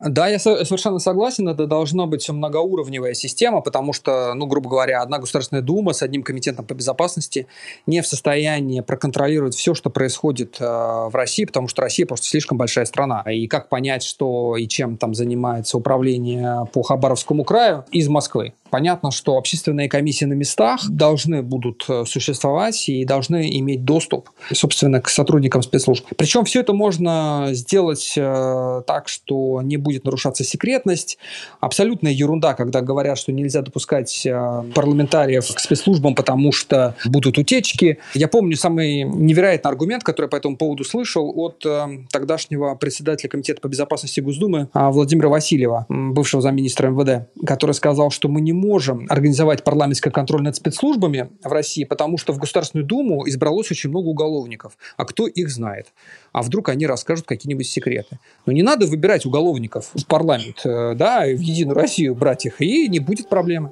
Да, 0.01 0.29
я 0.29 0.39
совершенно 0.39 1.01
согласен, 1.01 1.49
это 1.49 1.67
должна 1.67 2.07
быть 2.07 2.29
многоуровневая 2.29 3.15
система, 3.15 3.61
потому 3.61 3.93
что, 3.93 4.33
ну, 4.35 4.47
грубо 4.47 4.71
говоря, 4.71 5.03
одна 5.03 5.19
Государственная 5.19 5.63
Дума 5.63 5.93
с 5.93 6.03
одним 6.03 6.23
комитетом 6.23 6.65
по 6.65 6.75
безопасности 6.75 7.49
не 7.87 8.01
в 8.01 8.07
состоянии 8.07 8.81
проконтролировать 8.81 9.57
все, 9.57 9.75
что 9.75 9.91
происходит 9.91 10.59
э, 10.61 10.65
в 10.65 11.11
России, 11.15 11.45
потому 11.45 11.67
что 11.67 11.83
Россия 11.83 12.07
просто 12.07 12.27
слишком 12.27 12.57
большая 12.57 12.85
страна. 12.85 13.23
И 13.23 13.49
как 13.49 13.69
понять, 13.69 14.05
что 14.05 14.57
и 14.57 14.69
чем 14.69 14.99
там 14.99 15.15
занимается 15.15 15.77
управление 15.77 16.67
по 16.73 16.85
Хабаровскому 16.85 17.43
краю 17.43 17.85
из 17.91 18.07
Москвы? 18.09 18.55
Понятно, 18.71 19.11
что 19.11 19.37
общественные 19.37 19.89
комиссии 19.89 20.25
на 20.25 20.35
местах 20.35 20.89
должны 20.89 21.43
будут 21.43 21.85
э, 21.89 22.05
существовать 22.07 22.89
и 22.89 23.05
должны 23.05 23.57
иметь 23.59 23.85
доступ, 23.85 24.31
собственно, 24.53 25.01
к 25.01 25.09
сотрудникам 25.09 25.63
спецслужб. 25.63 26.07
Причем 26.17 26.45
все 26.45 26.61
это 26.61 26.73
можно 26.73 27.49
сделать 27.53 28.15
э, 28.17 28.83
так, 28.87 29.09
что 29.09 29.63
не 29.63 29.77
будет 29.77 30.05
нарушаться 30.05 30.45
секретность. 30.45 31.19
Абсолютная 31.61 32.13
ерунда, 32.13 32.55
когда 32.55 32.81
говорят, 32.81 33.19
что 33.19 33.33
нельзя 33.33 33.63
допускать 33.63 34.27
э, 34.27 34.65
парламентариев 34.75 35.47
к 35.55 35.59
спецслужбам, 35.59 36.15
потому 36.15 36.53
что 36.53 36.95
будут 37.05 37.39
утечки. 37.39 37.99
Я 38.15 38.29
помню 38.29 38.57
самый 38.57 39.03
невероятный 39.03 39.71
аргумент, 39.71 40.05
который 40.05 40.27
я 40.27 40.31
по 40.31 40.37
этому 40.37 40.57
поводу 40.57 40.85
слышал 40.85 41.33
от 41.37 41.65
тогдашнего 42.11 42.75
председателя 42.75 43.31
Комитета 43.31 43.61
по 43.61 43.69
безопасности 43.69 44.21
Госдумы 44.21 44.69
э, 44.73 44.89
Владимира 44.91 45.29
Васильева, 45.29 45.87
бывшего 45.89 46.43
замминистра 46.43 46.89
МВД, 46.89 47.29
который 47.47 47.73
сказал, 47.73 48.11
что 48.11 48.29
мы 48.29 48.41
не 48.41 48.53
можем 48.59 49.07
организовать 49.09 49.65
парламентский 49.65 50.11
контроль 50.11 50.43
над 50.43 50.57
спецслужбами 50.57 51.31
в 51.43 51.53
России, 51.53 51.85
потому 51.85 52.19
что 52.19 52.33
в 52.33 52.39
Государственную 52.39 52.87
Думу 52.87 53.27
избралось 53.29 53.71
очень 53.71 53.91
много 53.91 54.09
уголовников. 54.09 54.77
А 54.97 55.05
кто 55.05 55.27
их 55.27 55.49
знает? 55.51 55.87
А 56.33 56.43
вдруг 56.43 56.69
они 56.69 56.87
расскажут 56.87 57.27
какие-нибудь 57.27 57.67
секреты? 57.67 58.19
Но 58.47 58.53
не 58.53 58.63
надо 58.63 58.87
выбирать 58.87 59.25
уголовников 59.25 59.91
в 59.95 60.07
парламент, 60.07 60.61
э, 60.65 60.95
да, 60.95 61.25
в 61.25 61.41
Единую 61.41 61.75
Россию 61.75 62.15
брать 62.15 62.47
их, 62.47 62.61
и 62.61 62.89
не 62.89 62.99
будет 62.99 63.29
проблемы. 63.29 63.71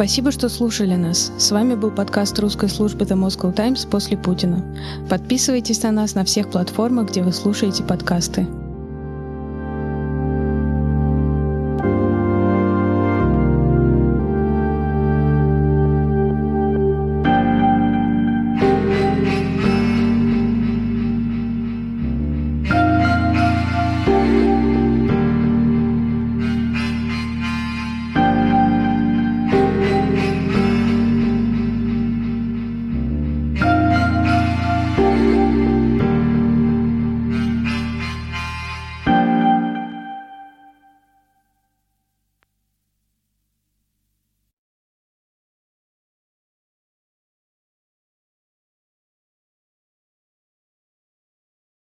Спасибо, 0.00 0.32
что 0.32 0.48
слушали 0.48 0.94
нас. 0.94 1.30
С 1.36 1.50
вами 1.50 1.74
был 1.74 1.90
подкаст 1.90 2.38
русской 2.38 2.70
службы 2.70 3.04
The 3.04 3.22
Moscow 3.22 3.54
Times 3.54 3.84
после 3.84 4.16
Путина. 4.16 4.64
Подписывайтесь 5.10 5.82
на 5.82 5.92
нас 5.92 6.14
на 6.14 6.24
всех 6.24 6.50
платформах, 6.50 7.10
где 7.10 7.22
вы 7.22 7.34
слушаете 7.34 7.82
подкасты. 7.82 8.46